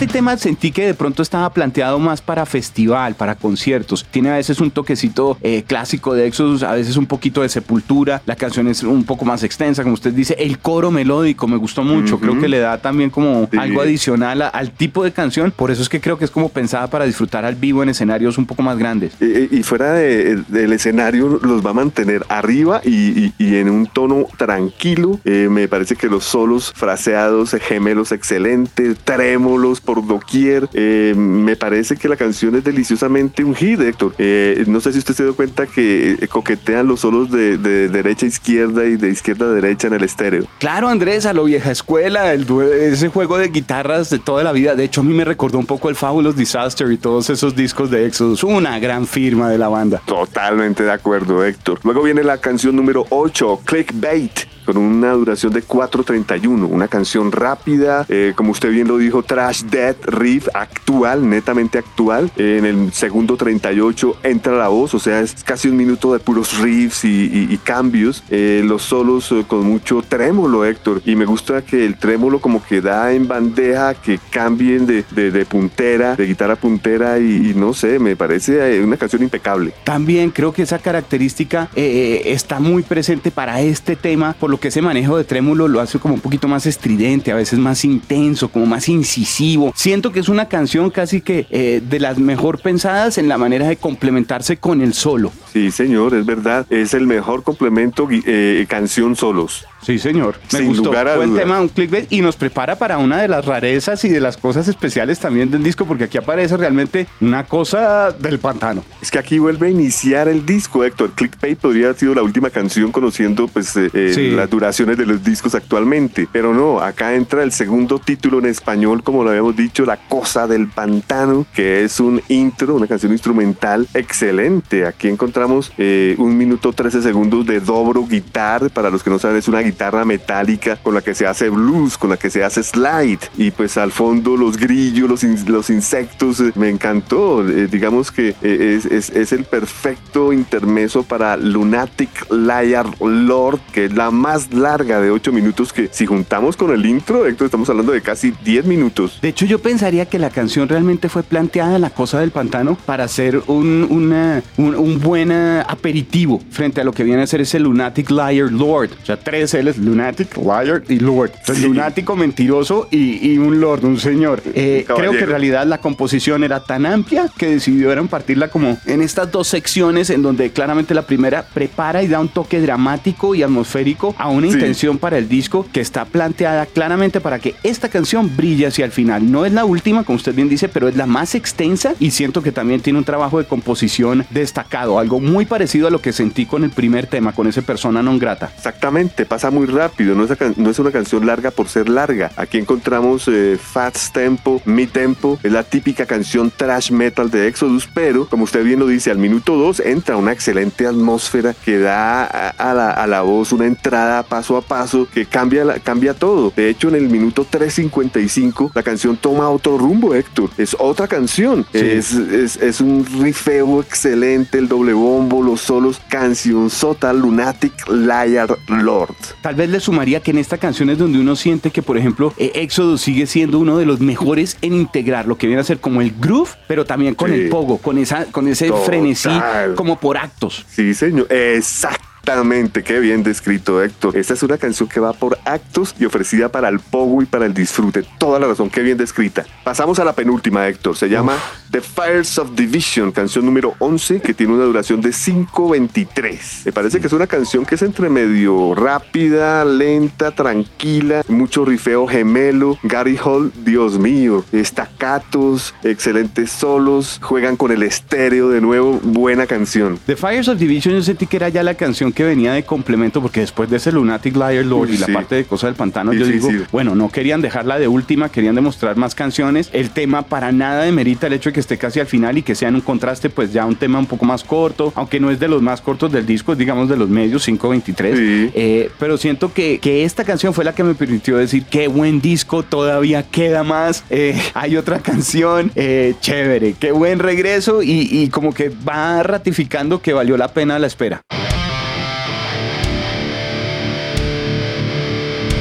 Este 0.00 0.14
tema 0.14 0.34
sentí 0.38 0.72
que 0.72 0.86
de 0.86 0.94
pronto 0.94 1.22
estaba 1.22 1.52
planteado 1.52 1.98
más 1.98 2.22
para 2.22 2.46
festival, 2.46 3.16
para 3.16 3.34
conciertos. 3.34 4.02
Tiene 4.10 4.30
a 4.30 4.36
veces 4.36 4.58
un 4.58 4.70
toquecito 4.70 5.36
eh, 5.42 5.62
clásico 5.66 6.14
de 6.14 6.26
Exodus, 6.26 6.62
a 6.62 6.72
veces 6.72 6.96
un 6.96 7.04
poquito 7.04 7.42
de 7.42 7.50
sepultura. 7.50 8.22
La 8.24 8.34
canción 8.34 8.66
es 8.68 8.82
un 8.82 9.04
poco 9.04 9.26
más 9.26 9.42
extensa, 9.42 9.82
como 9.82 9.92
usted 9.92 10.14
dice. 10.14 10.36
El 10.38 10.58
coro 10.58 10.90
melódico 10.90 11.46
me 11.46 11.58
gustó 11.58 11.84
mucho. 11.84 12.18
Creo 12.18 12.40
que 12.40 12.48
le 12.48 12.60
da 12.60 12.78
también 12.78 13.10
como 13.10 13.46
algo 13.58 13.82
adicional 13.82 14.40
al 14.40 14.70
tipo 14.70 15.04
de 15.04 15.12
canción. 15.12 15.50
Por 15.50 15.70
eso 15.70 15.82
es 15.82 15.90
que 15.90 16.00
creo 16.00 16.16
que 16.16 16.24
es 16.24 16.30
como 16.30 16.48
pensada 16.48 16.88
para 16.88 17.04
disfrutar 17.04 17.44
al 17.44 17.56
vivo 17.56 17.82
en 17.82 17.90
escenarios 17.90 18.38
un 18.38 18.46
poco 18.46 18.62
más 18.62 18.78
grandes. 18.78 19.12
Y, 19.20 19.62
fuera 19.64 19.92
del 19.92 20.72
escenario 20.72 21.40
los 21.42 21.64
va 21.64 21.70
a 21.70 21.74
mantener 21.74 22.24
arriba 22.30 22.80
y, 22.82 23.34
en 23.38 23.68
un 23.68 23.86
tono 23.86 24.28
tranquilo. 24.38 25.20
Eh, 25.26 25.48
me 25.50 25.68
parece 25.68 25.94
que 25.94 26.06
los 26.06 26.24
solos 26.24 26.72
fraseados, 26.74 27.50
gemelos 27.60 28.12
excelentes, 28.12 28.96
trémolos 29.04 29.82
por 29.90 30.06
doquier. 30.06 30.68
Eh, 30.72 31.14
me 31.16 31.56
parece 31.56 31.96
que 31.96 32.08
la 32.08 32.14
canción 32.14 32.54
es 32.54 32.62
deliciosamente 32.62 33.42
un 33.42 33.56
hit, 33.56 33.80
Héctor. 33.80 34.14
Eh, 34.18 34.62
no 34.68 34.80
sé 34.80 34.92
si 34.92 35.00
usted 35.00 35.14
se 35.14 35.24
dio 35.24 35.34
cuenta 35.34 35.66
que 35.66 36.12
eh, 36.12 36.28
coquetean 36.28 36.86
los 36.86 37.00
solos 37.00 37.28
de, 37.28 37.58
derecha 37.58 38.24
a 38.24 38.28
izquierda 38.28 38.84
y 38.84 38.96
de 38.96 39.10
izquierda 39.10 39.46
a 39.46 39.48
derecha 39.48 39.88
en 39.88 39.94
el 39.94 40.04
estéreo. 40.04 40.44
Claro, 40.60 40.88
Andrés, 40.88 41.26
a 41.26 41.32
lo 41.32 41.42
vieja 41.42 41.72
escuela, 41.72 42.32
el, 42.32 42.46
ese 42.82 43.08
juego 43.08 43.36
de 43.36 43.48
guitarras 43.48 44.10
de 44.10 44.20
toda 44.20 44.44
la 44.44 44.52
vida. 44.52 44.76
De 44.76 44.84
hecho, 44.84 45.00
a 45.00 45.04
mí 45.04 45.12
me 45.12 45.24
recordó 45.24 45.58
un 45.58 45.66
poco 45.66 45.88
el 45.88 45.96
Fabulous 45.96 46.36
Disaster 46.36 46.92
y 46.92 46.96
todos 46.96 47.28
esos 47.28 47.56
discos 47.56 47.90
de 47.90 48.06
Exodus. 48.06 48.44
Una 48.44 48.78
gran 48.78 49.08
firma 49.08 49.50
de 49.50 49.58
la 49.58 49.66
banda. 49.66 50.00
Totalmente 50.06 50.84
de 50.84 50.92
acuerdo, 50.92 51.44
Héctor. 51.44 51.80
Luego 51.82 52.04
viene 52.04 52.22
la 52.22 52.38
canción 52.38 52.76
número 52.76 53.06
8, 53.10 53.62
Clickbait 53.64 54.59
con 54.72 54.84
una 54.84 55.10
duración 55.14 55.52
de 55.52 55.64
4.31, 55.64 56.68
una 56.70 56.86
canción 56.86 57.32
rápida, 57.32 58.06
eh, 58.08 58.34
como 58.36 58.52
usted 58.52 58.70
bien 58.70 58.86
lo 58.86 58.98
dijo, 58.98 59.24
Trash 59.24 59.64
Dead 59.64 59.96
Riff 60.04 60.46
actual, 60.54 61.28
netamente 61.28 61.78
actual. 61.78 62.30
en 62.36 62.64
el 62.64 62.92
segundo 62.92 63.36
38 63.36 64.18
entra 64.22 64.56
la 64.56 64.68
voz, 64.68 64.94
o 64.94 65.00
sea, 65.00 65.18
es 65.22 65.42
casi 65.42 65.66
un 65.66 65.76
minuto 65.76 66.12
de 66.12 66.20
puros 66.20 66.60
riffs 66.60 67.04
y, 67.04 67.58
cambios. 67.64 68.22
Eh, 68.30 68.62
los 68.64 68.82
solos 68.82 69.32
eh, 69.32 69.44
con 69.46 69.66
mucho 69.66 70.02
trémolo, 70.08 70.64
Héctor, 70.64 71.02
y 71.04 71.16
me 71.16 71.24
gusta 71.24 71.62
que 71.62 71.84
el 71.84 71.98
trémolo 71.98 72.40
como 72.40 72.62
que 72.62 72.80
da 72.80 73.12
en 73.12 73.26
bandeja, 73.26 73.94
que 73.94 74.20
cambien 74.30 74.86
de, 74.86 75.02
de, 75.10 75.44
puntera, 75.46 76.14
de 76.14 76.26
guitarra 76.26 76.54
puntera 76.54 77.18
y, 77.18 77.54
no 77.56 77.74
sé, 77.74 77.98
me 77.98 78.14
parece 78.14 78.80
una 78.84 78.96
canción 78.96 79.22
impecable. 79.22 79.74
También 79.82 80.30
creo 80.30 80.52
que 80.52 80.62
esa 80.62 80.78
característica 80.78 81.68
está 81.74 82.60
muy 82.60 82.84
presente 82.84 83.32
para 83.32 83.60
este 83.60 83.96
tema, 83.96 84.34
por 84.38 84.48
lo 84.48 84.59
que 84.60 84.68
ese 84.68 84.82
manejo 84.82 85.16
de 85.16 85.24
trémulo 85.24 85.66
lo 85.66 85.80
hace 85.80 85.98
como 85.98 86.14
un 86.14 86.20
poquito 86.20 86.46
más 86.46 86.66
estridente, 86.66 87.32
a 87.32 87.34
veces 87.34 87.58
más 87.58 87.84
intenso, 87.84 88.48
como 88.48 88.66
más 88.66 88.88
incisivo. 88.88 89.72
Siento 89.74 90.12
que 90.12 90.20
es 90.20 90.28
una 90.28 90.48
canción 90.48 90.90
casi 90.90 91.20
que 91.20 91.46
eh, 91.50 91.82
de 91.84 91.98
las 91.98 92.18
mejor 92.18 92.60
pensadas 92.60 93.18
en 93.18 93.28
la 93.28 93.38
manera 93.38 93.66
de 93.68 93.76
complementarse 93.76 94.58
con 94.58 94.82
el 94.82 94.94
solo. 94.94 95.32
Sí, 95.52 95.70
señor, 95.70 96.14
es 96.14 96.26
verdad. 96.26 96.66
Es 96.70 96.94
el 96.94 97.06
mejor 97.06 97.42
complemento 97.42 98.08
eh, 98.10 98.66
canción 98.68 99.16
solos. 99.16 99.66
Sí, 99.82 99.98
señor. 99.98 100.36
Me 100.52 100.60
gustó. 100.62 100.90
Buen 100.90 101.34
tema, 101.34 101.60
un 101.60 101.68
clickbait 101.68 102.12
y 102.12 102.20
nos 102.20 102.36
prepara 102.36 102.76
para 102.76 102.98
una 102.98 103.22
de 103.22 103.28
las 103.28 103.44
rarezas 103.44 104.04
y 104.04 104.08
de 104.08 104.20
las 104.20 104.36
cosas 104.36 104.68
especiales 104.68 105.18
también 105.18 105.50
del 105.50 105.62
disco, 105.62 105.86
porque 105.86 106.04
aquí 106.04 106.18
aparece 106.18 106.56
realmente 106.56 107.06
una 107.20 107.44
cosa 107.44 108.12
del 108.12 108.38
pantano. 108.38 108.84
Es 109.00 109.10
que 109.10 109.18
aquí 109.18 109.38
vuelve 109.38 109.68
a 109.68 109.70
iniciar 109.70 110.28
el 110.28 110.44
disco, 110.44 110.84
Héctor. 110.84 111.12
Clickbait 111.12 111.58
podría 111.58 111.86
haber 111.86 111.98
sido 111.98 112.14
la 112.14 112.22
última 112.22 112.50
canción 112.50 112.92
conociendo 112.92 113.48
pues 113.48 113.74
eh, 113.76 113.90
eh, 113.94 114.32
las 114.34 114.50
duraciones 114.50 114.98
de 114.98 115.06
los 115.06 115.24
discos 115.24 115.54
actualmente, 115.54 116.28
pero 116.30 116.52
no, 116.52 116.80
acá 116.80 117.14
entra 117.14 117.42
el 117.42 117.52
segundo 117.52 117.98
título 117.98 118.38
en 118.38 118.46
español, 118.46 119.02
como 119.02 119.24
lo 119.24 119.30
habíamos 119.30 119.56
dicho, 119.56 119.86
La 119.86 119.96
Cosa 119.96 120.46
del 120.46 120.68
Pantano, 120.68 121.46
que 121.54 121.84
es 121.84 122.00
un 122.00 122.20
intro, 122.28 122.74
una 122.74 122.86
canción 122.86 123.12
instrumental 123.12 123.88
excelente. 123.94 124.86
Aquí 124.86 125.08
encontramos 125.08 125.72
eh, 125.78 126.14
un 126.18 126.36
minuto 126.36 126.72
13 126.72 127.02
segundos 127.02 127.46
de 127.46 127.60
dobro 127.60 128.06
guitar, 128.06 128.70
para 128.70 128.90
los 128.90 129.02
que 129.02 129.10
no 129.10 129.18
saben 129.18 129.38
es 129.38 129.48
una 129.48 129.60
guitarra 129.60 129.69
guitarra 129.70 130.04
metálica 130.04 130.76
con 130.76 130.94
la 130.94 131.00
que 131.00 131.14
se 131.14 131.26
hace 131.26 131.48
blues, 131.48 131.96
con 131.96 132.10
la 132.10 132.16
que 132.16 132.30
se 132.30 132.42
hace 132.42 132.62
slide. 132.62 133.20
Y 133.36 133.50
pues 133.50 133.76
al 133.76 133.92
fondo 133.92 134.36
los 134.36 134.56
grillos, 134.56 135.08
los, 135.08 135.48
los 135.48 135.70
insectos, 135.70 136.40
eh, 136.40 136.52
me 136.56 136.68
encantó. 136.68 137.48
Eh, 137.48 137.68
digamos 137.68 138.10
que 138.10 138.34
eh, 138.42 138.80
es, 138.90 139.10
es, 139.10 139.32
el 139.32 139.44
perfecto 139.44 140.32
intermeso 140.32 141.04
para 141.04 141.36
Lunatic 141.36 142.10
Liar 142.30 142.86
Lord, 143.00 143.60
que 143.72 143.84
es 143.86 143.94
la 143.94 144.10
más 144.10 144.52
larga 144.52 145.00
de 145.00 145.10
8 145.10 145.32
minutos 145.32 145.72
que 145.72 145.88
si 145.92 146.04
juntamos 146.04 146.56
con 146.56 146.72
el 146.72 146.84
intro, 146.84 147.26
estamos 147.26 147.70
hablando 147.70 147.92
de 147.92 148.02
casi 148.02 148.32
10 148.44 148.64
minutos. 148.64 149.18
De 149.22 149.28
hecho, 149.28 149.46
yo 149.46 149.60
pensaría 149.60 150.06
que 150.06 150.18
la 150.18 150.30
canción 150.30 150.68
realmente 150.68 151.08
fue 151.08 151.22
planteada 151.22 151.76
en 151.76 151.82
la 151.82 151.90
cosa 151.90 152.18
del 152.18 152.32
pantano 152.32 152.76
para 152.86 153.06
ser 153.06 153.40
un, 153.46 153.86
un, 153.88 154.76
un 154.76 155.00
buen 155.00 155.30
aperitivo 155.30 156.42
frente 156.50 156.80
a 156.80 156.84
lo 156.84 156.92
que 156.92 157.04
viene 157.04 157.22
a 157.22 157.26
ser 157.26 157.40
ese 157.40 157.60
Lunatic 157.60 158.10
Liar 158.10 158.50
Lord. 158.50 158.90
O 159.02 159.06
sea, 159.06 159.16
13 159.16 159.59
papeles, 159.60 159.78
lunatic, 159.78 160.36
liar 160.36 160.82
y 160.88 160.98
lord. 160.98 161.32
Entonces, 161.40 161.64
lunático, 161.64 162.16
mentiroso 162.16 162.88
y, 162.90 163.32
y, 163.32 163.38
un 163.38 163.60
lord, 163.60 163.84
un 163.84 163.98
señor. 163.98 164.42
Eh, 164.54 164.84
creo 164.86 165.12
que 165.12 165.20
en 165.20 165.28
realidad 165.28 165.66
la 165.66 165.78
composición 165.78 166.44
era 166.44 166.60
tan 166.60 166.86
amplia 166.86 167.30
que 167.36 167.46
decidieron 167.46 168.08
partirla 168.08 168.48
como 168.48 168.78
en 168.86 169.02
estas 169.02 169.30
dos 169.30 169.48
secciones 169.48 170.10
en 170.10 170.22
donde 170.22 170.50
claramente 170.50 170.94
la 170.94 171.02
primera 171.02 171.42
prepara 171.42 172.02
y 172.02 172.08
da 172.08 172.20
un 172.20 172.28
toque 172.28 172.60
dramático 172.60 173.34
y 173.34 173.42
atmosférico 173.42 174.14
a 174.18 174.28
una 174.28 174.46
intención 174.46 174.98
para 174.98 175.18
el 175.18 175.28
disco 175.28 175.66
que 175.72 175.80
está 175.80 176.04
planteada 176.04 176.66
claramente 176.66 177.20
para 177.20 177.38
que 177.38 177.54
esta 177.62 177.88
canción 177.88 178.34
brille 178.36 178.66
hacia 178.66 178.84
el 178.84 178.92
final. 178.92 179.30
No 179.30 179.44
es 179.44 179.52
la 179.52 179.64
última, 179.64 180.04
como 180.04 180.16
usted 180.16 180.34
bien 180.34 180.48
dice, 180.48 180.68
pero 180.68 180.88
es 180.88 180.96
la 180.96 181.06
más 181.06 181.34
extensa 181.34 181.94
y 181.98 182.12
siento 182.12 182.42
que 182.42 182.52
también 182.52 182.80
tiene 182.80 182.98
un 182.98 183.04
trabajo 183.04 183.38
de 183.38 183.44
composición 183.44 184.24
destacado, 184.30 184.98
algo 184.98 185.20
muy 185.20 185.44
parecido 185.44 185.88
a 185.88 185.90
lo 185.90 186.00
que 186.00 186.12
sentí 186.12 186.46
con 186.46 186.64
el 186.64 186.70
primer 186.70 187.06
tema, 187.06 187.32
con 187.32 187.46
ese 187.46 187.62
persona 187.62 188.02
non 188.02 188.18
grata. 188.18 188.50
Exactamente, 188.56 189.26
pasa 189.26 189.49
muy 189.50 189.66
rápido, 189.66 190.14
no 190.14 190.24
es, 190.24 190.56
no 190.56 190.70
es 190.70 190.78
una 190.78 190.90
canción 190.90 191.26
larga 191.26 191.50
por 191.50 191.68
ser 191.68 191.88
larga. 191.88 192.30
Aquí 192.36 192.58
encontramos 192.58 193.28
eh, 193.28 193.58
fast 193.60 194.14
tempo, 194.14 194.60
mid 194.64 194.88
tempo, 194.90 195.38
es 195.42 195.52
la 195.52 195.62
típica 195.62 196.06
canción 196.06 196.50
trash 196.54 196.90
metal 196.90 197.30
de 197.30 197.48
Exodus, 197.48 197.88
pero 197.92 198.26
como 198.28 198.44
usted 198.44 198.64
bien 198.64 198.80
lo 198.80 198.86
dice, 198.86 199.10
al 199.10 199.18
minuto 199.18 199.56
2 199.56 199.80
entra 199.80 200.16
una 200.16 200.32
excelente 200.32 200.86
atmósfera 200.86 201.54
que 201.64 201.78
da 201.78 202.24
a, 202.24 202.74
la, 202.74 202.90
a 202.90 203.06
la, 203.06 203.22
voz 203.22 203.52
una 203.52 203.66
entrada 203.66 204.22
paso 204.22 204.56
a 204.56 204.62
paso 204.62 205.06
que 205.12 205.26
cambia, 205.26 205.64
la, 205.64 205.78
cambia 205.78 206.14
todo. 206.14 206.52
De 206.54 206.68
hecho, 206.68 206.88
en 206.88 206.94
el 206.96 207.08
minuto 207.08 207.46
3.55 207.50 208.72
la 208.74 208.82
canción 208.82 209.16
toma 209.16 209.48
otro 209.50 209.78
rumbo, 209.78 210.14
Héctor. 210.14 210.50
Es 210.56 210.76
otra 210.78 211.08
canción. 211.08 211.66
Es, 211.72 212.12
es, 212.12 212.56
es, 212.56 212.80
un 212.80 213.04
rifeo 213.04 213.80
excelente, 213.80 214.58
el 214.58 214.68
doble 214.68 214.92
bombo, 214.92 215.42
los 215.42 215.60
solos, 215.60 216.00
canción 216.08 216.70
sota, 216.70 217.12
lunatic, 217.12 217.72
liar, 217.88 218.56
lord. 218.68 219.14
Tal 219.42 219.54
vez 219.54 219.70
le 219.70 219.80
sumaría 219.80 220.20
que 220.20 220.32
en 220.32 220.38
esta 220.38 220.58
canción 220.58 220.90
es 220.90 220.98
donde 220.98 221.18
uno 221.18 221.34
siente 221.34 221.70
que, 221.70 221.82
por 221.82 221.96
ejemplo, 221.96 222.34
eh, 222.36 222.52
Exodus 222.56 223.00
sigue 223.00 223.26
siendo 223.26 223.58
uno 223.58 223.78
de 223.78 223.86
los 223.86 224.00
mejores 224.00 224.58
en 224.60 224.74
integrar 224.74 225.26
lo 225.26 225.38
que 225.38 225.46
viene 225.46 225.60
a 225.60 225.64
ser 225.64 225.80
como 225.80 226.02
el 226.02 226.12
groove, 226.18 226.50
pero 226.68 226.84
también 226.84 227.14
con 227.14 227.32
el 227.32 227.48
pogo, 227.48 227.78
con, 227.78 227.96
esa, 227.96 228.26
con 228.26 228.48
ese 228.48 228.70
frenesí 228.72 229.30
como 229.76 229.98
por 229.98 230.18
actos. 230.18 230.66
Sí, 230.68 230.92
señor. 230.92 231.26
Exacto. 231.30 232.09
Exactamente, 232.22 232.82
qué 232.82 233.00
bien 233.00 233.22
descrito 233.22 233.82
Héctor. 233.82 234.16
Esta 234.16 234.34
es 234.34 234.42
una 234.42 234.58
canción 234.58 234.88
que 234.88 235.00
va 235.00 235.14
por 235.14 235.38
actos 235.46 235.94
y 235.98 236.04
ofrecida 236.04 236.50
para 236.50 236.68
el 236.68 236.78
pogo 236.78 237.22
y 237.22 237.24
para 237.24 237.46
el 237.46 237.54
disfrute. 237.54 238.04
Toda 238.18 238.38
la 238.38 238.46
razón, 238.46 238.68
qué 238.68 238.82
bien 238.82 238.98
descrita. 238.98 239.46
Pasamos 239.64 239.98
a 239.98 240.04
la 240.04 240.12
penúltima, 240.12 240.68
Héctor. 240.68 240.96
Se 240.96 241.08
llama 241.08 241.36
The 241.70 241.80
Fires 241.80 242.36
of 242.38 242.54
Division, 242.54 243.10
canción 243.10 243.46
número 243.46 243.74
11, 243.78 244.20
que 244.20 244.34
tiene 244.34 244.52
una 244.52 244.64
duración 244.64 245.00
de 245.00 245.10
5.23. 245.10 246.66
Me 246.66 246.72
parece 246.72 247.00
que 247.00 247.06
es 247.06 247.12
una 247.12 247.26
canción 247.26 247.64
que 247.64 247.76
es 247.76 247.82
entre 247.82 248.10
medio 248.10 248.74
rápida, 248.74 249.64
lenta, 249.64 250.30
tranquila, 250.30 251.22
mucho 251.26 251.64
rifeo 251.64 252.06
gemelo. 252.06 252.78
Gary 252.82 253.18
Hall, 253.24 253.50
Dios 253.64 253.98
mío, 253.98 254.44
estacatos, 254.52 255.74
excelentes 255.82 256.50
solos, 256.50 257.18
juegan 257.22 257.56
con 257.56 257.72
el 257.72 257.82
estéreo 257.82 258.50
de 258.50 258.60
nuevo, 258.60 259.00
buena 259.02 259.46
canción. 259.46 259.98
The 260.06 260.16
Fires 260.16 260.48
of 260.48 260.58
Division 260.58 260.94
yo 260.94 261.02
sentí 261.02 261.26
que 261.26 261.36
era 261.36 261.48
ya 261.48 261.62
la 261.62 261.74
canción 261.74 262.09
que 262.12 262.24
venía 262.24 262.52
de 262.52 262.64
complemento, 262.64 263.20
porque 263.20 263.40
después 263.40 263.70
de 263.70 263.76
ese 263.76 263.92
Lunatic 263.92 264.36
Liar 264.36 264.64
Lord 264.64 264.90
y 264.90 264.98
la 264.98 265.06
parte 265.08 265.34
de 265.34 265.44
Cosa 265.44 265.66
del 265.66 265.76
Pantano, 265.76 266.12
yo 266.12 266.26
digo, 266.26 266.48
bueno, 266.72 266.94
no 266.94 267.10
querían 267.10 267.40
dejarla 267.40 267.78
de 267.78 267.88
última, 267.88 268.28
querían 268.28 268.54
demostrar 268.54 268.96
más 268.96 269.14
canciones. 269.14 269.70
El 269.72 269.90
tema 269.90 270.22
para 270.22 270.52
nada 270.52 270.84
demerita 270.84 271.26
el 271.26 271.34
hecho 271.34 271.50
de 271.50 271.54
que 271.54 271.60
esté 271.60 271.78
casi 271.78 272.00
al 272.00 272.06
final 272.06 272.38
y 272.38 272.42
que 272.42 272.54
sea 272.54 272.68
en 272.68 272.76
un 272.76 272.80
contraste, 272.80 273.30
pues 273.30 273.52
ya 273.52 273.66
un 273.66 273.76
tema 273.76 273.98
un 273.98 274.06
poco 274.06 274.24
más 274.24 274.44
corto, 274.44 274.92
aunque 274.96 275.20
no 275.20 275.30
es 275.30 275.40
de 275.40 275.48
los 275.48 275.62
más 275.62 275.80
cortos 275.80 276.12
del 276.12 276.26
disco, 276.26 276.54
digamos 276.54 276.88
de 276.88 276.96
los 276.96 277.08
medios, 277.08 277.48
5.23. 277.48 278.50
Eh, 278.54 278.90
pero 278.98 279.16
siento 279.16 279.52
que, 279.52 279.78
que, 279.78 280.04
esta 280.04 280.24
canción 280.24 280.54
fue 280.54 280.64
la 280.64 280.74
que 280.74 280.84
me 280.84 280.94
permitió 280.94 281.36
decir, 281.36 281.64
qué 281.70 281.88
buen 281.88 282.20
disco, 282.20 282.62
todavía 282.62 283.22
queda 283.22 283.62
más. 283.62 284.04
Eh, 284.10 284.40
hay 284.54 284.76
otra 284.76 285.00
canción, 285.00 285.70
eh, 285.74 286.14
chévere, 286.20 286.74
qué 286.78 286.92
buen 286.92 287.18
regreso 287.18 287.82
y, 287.82 288.08
y 288.10 288.28
como 288.28 288.52
que 288.52 288.68
va 288.70 289.22
ratificando 289.22 290.00
que 290.00 290.12
valió 290.12 290.36
la 290.36 290.48
pena 290.48 290.78
la 290.78 290.86
espera. 290.86 291.22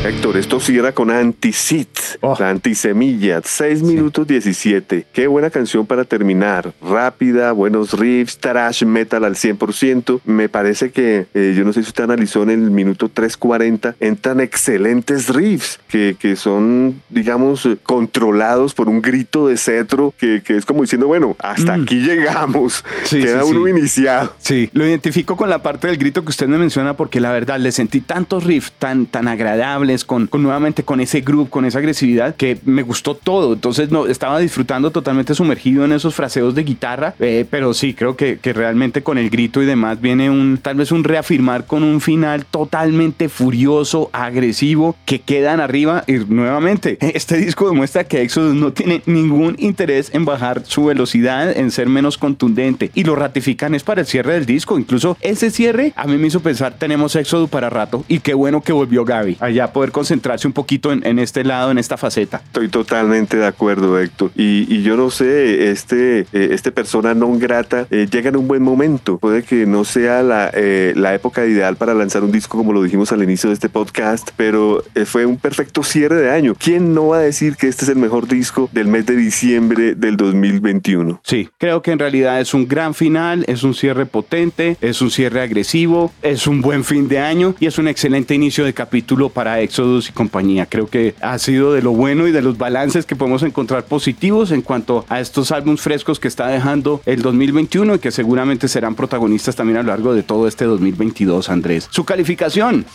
Héctor, 0.09 0.37
esto 0.37 0.59
cierra 0.59 0.91
con 0.91 1.11
Anticit, 1.11 1.99
oh. 2.21 2.35
la 2.39 2.49
antisemilla, 2.49 3.41
6 3.43 3.83
minutos 3.83 4.25
17. 4.25 5.05
Qué 5.13 5.27
buena 5.27 5.51
canción 5.51 5.85
para 5.85 6.03
terminar. 6.03 6.73
Rápida, 6.81 7.51
buenos 7.51 7.93
riffs, 7.93 8.39
trash 8.39 8.85
metal 8.85 9.23
al 9.23 9.35
100%. 9.35 10.21
Me 10.25 10.49
parece 10.49 10.89
que, 10.89 11.27
eh, 11.35 11.53
yo 11.55 11.63
no 11.63 11.73
sé 11.73 11.83
si 11.83 11.89
usted 11.89 12.05
analizó 12.05 12.41
en 12.41 12.49
el 12.49 12.71
minuto 12.71 13.07
3.40, 13.07 13.93
entran 13.99 14.39
excelentes 14.39 15.29
riffs 15.29 15.79
que, 15.87 16.15
que 16.19 16.35
son, 16.35 17.03
digamos, 17.09 17.69
controlados 17.83 18.73
por 18.73 18.89
un 18.89 19.03
grito 19.03 19.47
de 19.47 19.57
cetro 19.57 20.15
que, 20.17 20.41
que 20.43 20.57
es 20.57 20.65
como 20.65 20.81
diciendo, 20.81 21.05
bueno, 21.05 21.35
hasta 21.37 21.77
mm. 21.77 21.83
aquí 21.83 21.99
llegamos. 21.99 22.83
Queda 23.07 23.45
uno 23.45 23.67
iniciado. 23.67 24.33
Sí, 24.39 24.71
lo 24.73 24.87
identifico 24.87 25.37
con 25.37 25.51
la 25.51 25.61
parte 25.61 25.85
del 25.85 25.97
grito 25.97 26.23
que 26.23 26.29
usted 26.29 26.47
me 26.47 26.57
menciona 26.57 26.97
porque 26.97 27.19
la 27.19 27.31
verdad 27.31 27.59
le 27.59 27.71
sentí 27.71 28.01
tantos 28.01 28.43
riffs 28.43 28.71
tan, 28.71 29.05
tan 29.05 29.27
agradables 29.27 29.98
con, 30.05 30.29
nuevamente 30.31 30.83
con 30.83 30.99
ese 30.99 31.21
groove, 31.21 31.49
con 31.49 31.65
esa 31.65 31.79
agresividad, 31.79 32.35
que 32.35 32.59
me 32.65 32.83
gustó 32.83 33.15
todo. 33.15 33.53
Entonces 33.53 33.91
no, 33.91 34.07
estaba 34.07 34.39
disfrutando 34.39 34.91
totalmente 34.91 35.35
sumergido 35.35 35.85
en 35.85 35.91
esos 35.91 36.15
fraseos 36.15 36.55
de 36.55 36.63
guitarra, 36.63 37.15
eh, 37.19 37.45
pero 37.49 37.73
sí, 37.73 37.93
creo 37.93 38.15
que, 38.15 38.39
que 38.39 38.53
realmente 38.53 39.03
con 39.03 39.17
el 39.17 39.29
grito 39.29 39.61
y 39.61 39.65
demás 39.65 40.01
viene 40.01 40.29
un, 40.29 40.59
tal 40.61 40.77
vez 40.77 40.91
un 40.91 41.03
reafirmar 41.03 41.65
con 41.65 41.83
un 41.83 42.01
final 42.01 42.45
totalmente 42.45 43.29
furioso, 43.29 44.09
agresivo, 44.13 44.95
que 45.05 45.21
quedan 45.21 45.59
arriba. 45.59 46.03
Y 46.07 46.13
nuevamente, 46.13 46.97
este 47.15 47.37
disco 47.37 47.69
demuestra 47.69 48.03
que 48.03 48.21
Exodus 48.21 48.55
no 48.55 48.73
tiene 48.73 49.01
ningún 49.05 49.55
interés 49.59 50.11
en 50.13 50.25
bajar 50.25 50.63
su 50.65 50.85
velocidad, 50.85 51.55
en 51.55 51.71
ser 51.71 51.87
menos 51.89 52.17
contundente. 52.17 52.91
Y 52.93 53.03
lo 53.03 53.15
ratifican 53.15 53.75
es 53.75 53.83
para 53.83 54.01
el 54.01 54.07
cierre 54.07 54.33
del 54.33 54.45
disco. 54.45 54.77
Incluso 54.77 55.17
ese 55.21 55.51
cierre 55.51 55.93
a 55.95 56.07
mí 56.07 56.17
me 56.17 56.27
hizo 56.27 56.39
pensar, 56.39 56.73
tenemos 56.77 57.15
Exodus 57.15 57.49
para 57.49 57.69
rato. 57.69 58.03
Y 58.07 58.19
qué 58.19 58.33
bueno 58.33 58.61
que 58.61 58.73
volvió 58.73 59.05
Gaby 59.05 59.37
allá 59.39 59.71
poder 59.79 59.93
concentrarse 59.93 60.45
un 60.45 60.51
poquito 60.51 60.91
en, 60.91 61.19
este 61.19 61.45
lado, 61.45 61.71
en 61.71 61.77
esta 61.77 61.95
faceta. 61.95 62.41
Estoy 62.47 62.67
totalmente 62.67 63.37
de 63.37 63.45
acuerdo, 63.45 63.97
Héctor. 63.97 64.29
Y, 64.35 64.81
yo 64.81 64.97
no 64.97 65.09
sé, 65.09 65.71
este, 65.71 66.27
eh, 66.33 66.49
este 66.51 66.73
persona 66.73 67.13
non 67.13 67.39
grata 67.39 67.87
eh, 67.89 68.05
llega 68.11 68.27
en 68.27 68.35
un 68.35 68.45
buen 68.45 68.61
momento. 68.61 69.19
Puede 69.19 69.43
que 69.43 69.65
no 69.65 69.85
sea 69.85 70.21
la, 70.21 70.51
eh, 70.53 70.91
la 70.97 71.15
época 71.15 71.45
ideal 71.45 71.77
para 71.77 71.93
lanzar 71.93 72.25
un 72.25 72.31
disco 72.33 72.57
como 72.57 72.73
lo 72.73 72.83
dijimos 72.83 73.13
al 73.13 73.23
inicio 73.23 73.51
de 73.51 73.53
este 73.53 73.69
podcast, 73.69 74.31
pero 74.35 74.83
fue 75.05 75.25
un 75.25 75.37
perfecto 75.37 75.81
cierre 75.81 76.17
de 76.17 76.29
año. 76.29 76.55
¿Quién 76.59 76.93
no 76.93 77.07
va 77.07 77.19
a 77.19 77.21
decir 77.21 77.55
que 77.55 77.69
este 77.69 77.85
es 77.85 77.89
el 77.89 77.99
mejor 77.99 78.27
disco 78.27 78.69
del 78.73 78.87
mes 78.87 79.05
de 79.05 79.15
diciembre 79.15 79.95
del 79.95 80.17
2021? 80.17 81.21
Sí, 81.23 81.47
creo 81.57 81.81
que 81.81 81.91
en 81.91 81.99
realidad 81.99 82.41
es 82.41 82.53
un 82.53 82.67
gran 82.67 82.93
final, 82.93 83.45
es 83.47 83.63
un 83.63 83.73
cierre 83.73 84.05
potente, 84.05 84.75
es 84.81 85.01
un 85.01 85.09
cierre 85.09 85.39
agresivo, 85.39 86.11
es 86.21 86.47
un 86.47 86.59
buen 86.59 86.83
fin 86.83 87.07
de 87.07 87.19
año 87.19 87.55
y 87.61 87.67
es 87.67 87.77
un 87.77 87.87
excelente 87.87 88.35
inicio 88.35 88.65
de 88.65 88.73
capítulo 88.73 89.29
para 89.29 89.61
Exodus 89.69 90.09
y 90.09 90.11
compañía. 90.11 90.65
Creo 90.65 90.87
que 90.87 91.13
ha 91.21 91.37
sido 91.37 91.73
de 91.73 91.83
lo 91.83 91.91
bueno 91.91 92.27
y 92.27 92.31
de 92.31 92.41
los 92.41 92.57
balances 92.57 93.05
que 93.05 93.15
podemos 93.15 93.43
encontrar 93.43 93.85
positivos 93.85 94.51
en 94.51 94.63
cuanto 94.63 95.05
a 95.09 95.19
estos 95.19 95.51
álbumes 95.51 95.81
frescos 95.81 96.19
que 96.19 96.27
está 96.27 96.47
dejando 96.47 97.01
el 97.05 97.21
2021 97.21 97.95
y 97.95 97.99
que 97.99 98.11
seguramente 98.11 98.67
serán 98.67 98.95
protagonistas 98.95 99.55
también 99.55 99.77
a 99.77 99.83
lo 99.83 99.89
largo 99.89 100.13
de 100.13 100.23
todo 100.23 100.47
este 100.47 100.65
2022, 100.65 101.49
Andrés. 101.49 101.87
Su 101.91 102.03
calificación. 102.03 102.85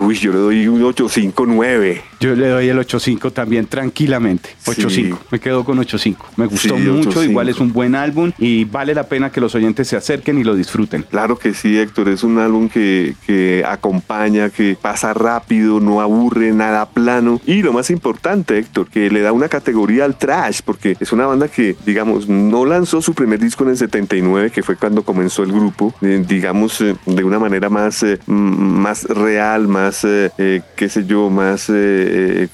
Uy, 0.00 0.16
yo 0.16 0.32
le 0.32 0.38
doy 0.38 0.66
un 0.66 0.82
859. 0.82 2.02
Yo 2.20 2.34
le 2.34 2.48
doy 2.48 2.68
el 2.68 2.78
8.5 2.78 3.32
también 3.32 3.66
tranquilamente. 3.66 4.50
8.5. 4.64 5.18
Me 5.30 5.38
quedo 5.38 5.64
con 5.64 5.78
8.5. 5.78 6.16
Me 6.36 6.46
gustó 6.46 6.76
mucho. 6.76 7.22
Igual 7.22 7.48
es 7.48 7.60
un 7.60 7.72
buen 7.72 7.94
álbum 7.94 8.32
y 8.38 8.64
vale 8.64 8.94
la 8.94 9.04
pena 9.04 9.30
que 9.30 9.40
los 9.40 9.54
oyentes 9.54 9.86
se 9.88 9.96
acerquen 9.96 10.38
y 10.38 10.44
lo 10.44 10.54
disfruten. 10.54 11.04
Claro 11.08 11.38
que 11.38 11.54
sí, 11.54 11.78
Héctor. 11.78 12.08
Es 12.08 12.24
un 12.24 12.38
álbum 12.38 12.68
que, 12.68 13.14
que 13.26 13.62
acompaña, 13.66 14.50
que 14.50 14.76
pasa 14.80 15.14
rápido, 15.14 15.80
no 15.80 16.00
aburre, 16.00 16.13
nada 16.54 16.86
plano. 16.86 17.40
Y 17.46 17.62
lo 17.62 17.72
más 17.72 17.90
importante, 17.90 18.58
Héctor, 18.58 18.88
que 18.88 19.10
le 19.10 19.20
da 19.20 19.32
una 19.32 19.48
categoría 19.48 20.04
al 20.04 20.16
trash, 20.16 20.60
porque 20.64 20.96
es 21.00 21.12
una 21.12 21.26
banda 21.26 21.48
que, 21.48 21.76
digamos, 21.84 22.28
no 22.28 22.64
lanzó 22.64 23.02
su 23.02 23.14
primer 23.14 23.38
disco 23.38 23.64
en 23.64 23.70
el 23.70 23.76
79, 23.76 24.50
que 24.50 24.62
fue 24.62 24.76
cuando 24.76 25.02
comenzó 25.02 25.42
el 25.42 25.52
grupo, 25.52 25.94
eh, 26.00 26.24
digamos, 26.26 26.80
eh, 26.80 26.96
de 27.06 27.24
una 27.24 27.38
manera 27.38 27.68
más, 27.68 28.02
eh, 28.02 28.18
más 28.26 29.04
real, 29.04 29.68
más, 29.68 30.02
qué 30.02 30.88
sé 30.88 31.04
yo, 31.06 31.30
más 31.30 31.70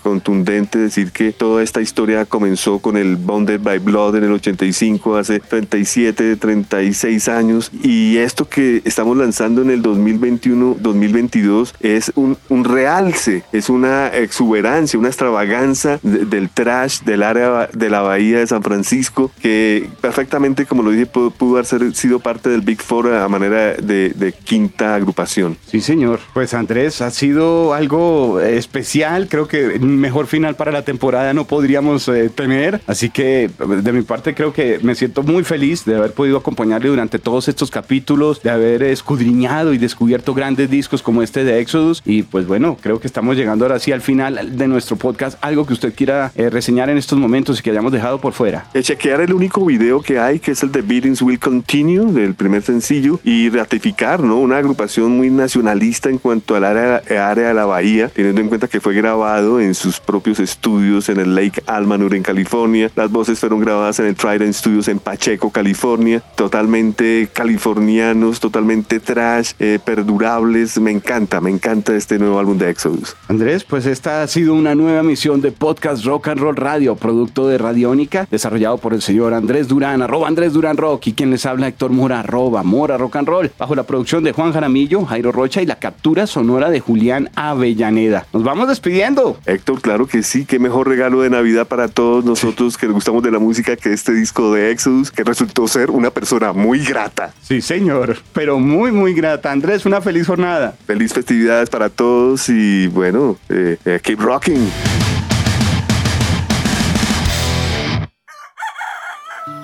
contundente, 0.02 0.78
decir 0.78 1.12
que 1.12 1.32
toda 1.32 1.62
esta 1.62 1.80
historia 1.80 2.24
comenzó 2.24 2.78
con 2.78 2.96
el 2.96 3.16
Bonded 3.16 3.60
by 3.60 3.78
Blood 3.78 4.16
en 4.16 4.24
el 4.24 4.32
85, 4.32 5.16
hace 5.16 5.40
37, 5.40 6.36
36 6.36 7.28
años, 7.28 7.70
y 7.82 8.18
esto 8.18 8.48
que 8.48 8.82
estamos 8.84 9.16
lanzando 9.16 9.62
en 9.62 9.70
el 9.70 9.82
2021, 9.82 10.76
2022 10.80 11.74
es 11.80 12.12
un, 12.14 12.36
un 12.48 12.64
realce 12.64 13.42
es 13.52 13.68
una 13.68 14.08
exuberancia, 14.08 14.98
una 14.98 15.08
extravaganza 15.08 15.98
del 16.02 16.50
trash 16.50 17.00
del 17.00 17.22
área 17.22 17.68
de 17.72 17.90
la 17.90 18.02
bahía 18.02 18.38
de 18.38 18.46
San 18.46 18.62
Francisco 18.62 19.30
que 19.40 19.88
perfectamente, 20.00 20.66
como 20.66 20.82
lo 20.82 20.90
dije, 20.90 21.06
pudo, 21.06 21.32
haber 21.58 21.94
sido 21.94 22.20
parte 22.20 22.48
del 22.48 22.60
Big 22.60 22.82
Four 22.82 23.12
a 23.12 23.28
manera 23.28 23.74
de, 23.74 24.10
de 24.10 24.32
quinta 24.32 24.94
agrupación. 24.94 25.56
Sí, 25.66 25.80
señor. 25.80 26.20
Pues 26.34 26.54
Andrés, 26.54 27.00
ha 27.00 27.10
sido 27.10 27.74
algo 27.74 28.40
especial. 28.40 29.28
Creo 29.28 29.48
que 29.48 29.78
mejor 29.78 30.26
final 30.26 30.56
para 30.56 30.72
la 30.72 30.82
temporada 30.82 31.32
no 31.34 31.46
podríamos 31.46 32.08
eh, 32.08 32.30
tener. 32.30 32.80
Así 32.86 33.10
que 33.10 33.50
de 33.58 33.92
mi 33.92 34.02
parte 34.02 34.34
creo 34.34 34.52
que 34.52 34.78
me 34.82 34.94
siento 34.94 35.22
muy 35.22 35.44
feliz 35.44 35.84
de 35.84 35.96
haber 35.96 36.12
podido 36.12 36.38
acompañarle 36.38 36.88
durante 36.88 37.18
todos 37.18 37.48
estos 37.48 37.70
capítulos, 37.70 38.42
de 38.42 38.50
haber 38.50 38.82
escudriñado 38.82 39.72
y 39.72 39.78
descubierto 39.78 40.34
grandes 40.34 40.70
discos 40.70 41.02
como 41.02 41.22
este 41.22 41.44
de 41.44 41.60
Exodus. 41.60 42.02
Y 42.04 42.22
pues 42.22 42.46
bueno, 42.46 42.76
creo 42.80 43.00
que 43.00 43.06
estamos 43.06 43.36
llegando 43.40 43.64
ahora 43.64 43.78
sí 43.78 43.90
al 43.92 44.02
final 44.02 44.56
de 44.56 44.68
nuestro 44.68 44.96
podcast. 44.96 45.38
Algo 45.40 45.66
que 45.66 45.72
usted 45.72 45.94
quiera 45.94 46.30
eh, 46.34 46.50
reseñar 46.50 46.90
en 46.90 46.98
estos 46.98 47.18
momentos 47.18 47.58
y 47.58 47.62
que 47.62 47.70
hayamos 47.70 47.92
dejado 47.92 48.20
por 48.20 48.32
fuera. 48.32 48.66
Eh, 48.74 48.82
chequear 48.82 49.20
el 49.22 49.32
único 49.32 49.64
video 49.64 50.02
que 50.02 50.18
hay, 50.18 50.38
que 50.38 50.52
es 50.52 50.62
el 50.62 50.70
de 50.70 50.82
Beatings 50.82 51.22
Will 51.22 51.38
Continue, 51.38 52.12
del 52.12 52.34
primer 52.34 52.62
sencillo, 52.62 53.18
y 53.24 53.48
ratificar, 53.48 54.20
¿no? 54.22 54.36
Una 54.36 54.58
agrupación 54.58 55.16
muy 55.16 55.30
nacionalista 55.30 56.10
en 56.10 56.18
cuanto 56.18 56.54
al 56.54 56.64
área, 56.64 57.02
área 57.30 57.48
de 57.48 57.54
la 57.54 57.64
bahía, 57.64 58.08
teniendo 58.08 58.40
en 58.40 58.48
cuenta 58.48 58.68
que 58.68 58.80
fue 58.80 58.94
grabado 58.94 59.60
en 59.60 59.74
sus 59.74 60.00
propios 60.00 60.38
estudios 60.38 61.08
en 61.08 61.18
el 61.18 61.34
Lake 61.34 61.62
Almanur 61.66 62.14
en 62.14 62.22
California. 62.22 62.90
Las 62.94 63.10
voces 63.10 63.38
fueron 63.40 63.60
grabadas 63.60 63.98
en 64.00 64.06
el 64.06 64.16
Trident 64.16 64.54
Studios 64.54 64.88
en 64.88 64.98
Pacheco, 64.98 65.50
California. 65.50 66.22
Totalmente 66.36 67.28
californianos, 67.32 68.40
totalmente 68.40 69.00
trash, 69.00 69.52
eh, 69.58 69.78
perdurables. 69.82 70.78
Me 70.78 70.90
encanta, 70.90 71.40
me 71.40 71.50
encanta 71.50 71.94
este 71.94 72.18
nuevo 72.18 72.38
álbum 72.38 72.58
de 72.58 72.70
Exodus. 72.70 73.16
Andrés, 73.30 73.62
pues 73.62 73.86
esta 73.86 74.24
ha 74.24 74.26
sido 74.26 74.54
una 74.54 74.74
nueva 74.74 75.04
misión 75.04 75.40
de 75.40 75.52
Podcast 75.52 76.04
Rock 76.04 76.26
and 76.26 76.40
Roll 76.40 76.56
Radio, 76.56 76.96
producto 76.96 77.46
de 77.46 77.58
Radiónica, 77.58 78.26
desarrollado 78.28 78.78
por 78.78 78.92
el 78.92 79.02
señor 79.02 79.34
Andrés 79.34 79.68
Durán, 79.68 80.02
arroba 80.02 80.26
Andrés 80.26 80.52
Durán 80.52 80.76
Rock, 80.76 81.06
y 81.06 81.12
quien 81.12 81.30
les 81.30 81.46
habla 81.46 81.68
Héctor 81.68 81.92
Mora, 81.92 82.18
arroba 82.18 82.64
Mora 82.64 82.98
Rock 82.98 83.14
and 83.14 83.28
Roll, 83.28 83.52
bajo 83.56 83.76
la 83.76 83.84
producción 83.84 84.24
de 84.24 84.32
Juan 84.32 84.52
Jaramillo, 84.52 85.04
Jairo 85.04 85.30
Rocha 85.30 85.62
y 85.62 85.66
la 85.66 85.76
captura 85.76 86.26
sonora 86.26 86.70
de 86.70 86.80
Julián 86.80 87.30
Avellaneda. 87.36 88.26
Nos 88.32 88.42
vamos 88.42 88.66
despidiendo. 88.66 89.38
Héctor, 89.46 89.80
claro 89.80 90.08
que 90.08 90.24
sí, 90.24 90.44
qué 90.44 90.58
mejor 90.58 90.88
regalo 90.88 91.22
de 91.22 91.30
Navidad 91.30 91.68
para 91.68 91.86
todos 91.86 92.24
nosotros 92.24 92.76
que 92.76 92.88
gustamos 92.88 93.22
de 93.22 93.30
la 93.30 93.38
música 93.38 93.76
que 93.76 93.92
este 93.92 94.12
disco 94.12 94.52
de 94.52 94.72
Exodus, 94.72 95.12
que 95.12 95.22
resultó 95.22 95.68
ser 95.68 95.92
una 95.92 96.10
persona 96.10 96.52
muy 96.52 96.80
grata. 96.80 97.32
Sí, 97.42 97.60
señor, 97.60 98.18
pero 98.32 98.58
muy, 98.58 98.90
muy 98.90 99.14
grata. 99.14 99.52
Andrés, 99.52 99.86
una 99.86 100.00
feliz 100.00 100.26
jornada. 100.26 100.74
Feliz 100.84 101.12
festividades 101.12 101.70
para 101.70 101.90
todos 101.90 102.48
y 102.48 102.88
bueno, 102.88 103.19
eh, 103.48 103.76
eh, 103.84 104.00
keep 104.02 104.20
rocking. 104.20 104.70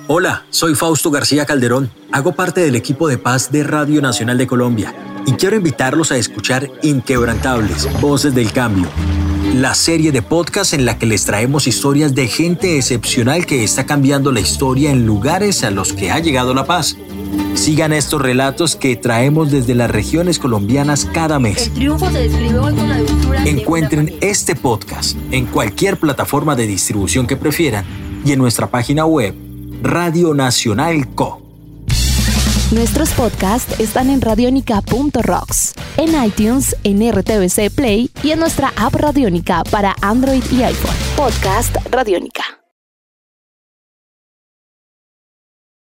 Hola, 0.09 0.45
soy 0.51 0.75
Fausto 0.75 1.11
García 1.11 1.47
Calderón. 1.47 1.91
Hago 2.13 2.33
parte 2.33 2.61
del 2.61 2.77
equipo 2.77 3.09
de 3.09 3.19
paz 3.19 3.51
de 3.51 3.65
Radio 3.65 4.01
Nacional 4.01 4.39
de 4.39 4.47
Colombia 4.47 4.95
y 5.27 5.33
quiero 5.33 5.57
invitarlos 5.57 6.13
a 6.13 6.17
escuchar 6.17 6.71
Inquebrantables, 6.83 7.89
Voces 8.01 8.33
del 8.33 8.53
Cambio, 8.53 8.87
la 9.55 9.75
serie 9.75 10.13
de 10.13 10.23
podcast 10.23 10.75
en 10.75 10.85
la 10.85 10.97
que 10.97 11.07
les 11.07 11.25
traemos 11.25 11.67
historias 11.67 12.15
de 12.15 12.29
gente 12.29 12.77
excepcional 12.77 13.47
que 13.47 13.65
está 13.65 13.85
cambiando 13.85 14.31
la 14.31 14.39
historia 14.39 14.93
en 14.93 15.07
lugares 15.07 15.65
a 15.65 15.73
los 15.73 15.93
que 15.93 16.13
ha 16.13 16.21
llegado 16.21 16.55
la 16.55 16.67
paz. 16.67 16.97
Sigan 17.55 17.93
estos 17.93 18.21
relatos 18.21 18.77
que 18.77 18.97
traemos 18.97 19.51
desde 19.51 19.75
las 19.75 19.91
regiones 19.91 20.39
colombianas 20.39 21.07
cada 21.07 21.39
mes. 21.39 21.71
Encuentren 23.45 24.15
este 24.21 24.55
podcast 24.55 25.17
en 25.31 25.47
cualquier 25.47 25.99
plataforma 25.99 26.57
de 26.57 26.67
distribución 26.67 27.27
que 27.27 27.37
prefieran 27.37 27.85
y 28.25 28.33
en 28.33 28.39
nuestra 28.39 28.67
página 28.69 29.07
web 29.07 29.35
Radio 29.83 30.35
Nacional 30.35 31.15
Co. 31.15 31.43
Nuestros 32.73 33.11
podcasts 33.11 33.79
están 33.79 34.11
en 34.11 34.21
radionica.rocks, 34.21 35.75
en 35.99 36.25
iTunes, 36.25 36.77
en 36.83 37.13
RTVC 37.13 37.71
Play 37.71 38.11
y 38.25 38.33
en 38.33 38.41
nuestra 38.41 38.73
app 38.77 38.95
Radionica 38.95 39.63
para 39.71 39.95
Android 40.03 40.43
y 40.51 40.63
iPhone. 40.63 40.97
Podcast 41.17 41.77
Radionica. 41.91 42.66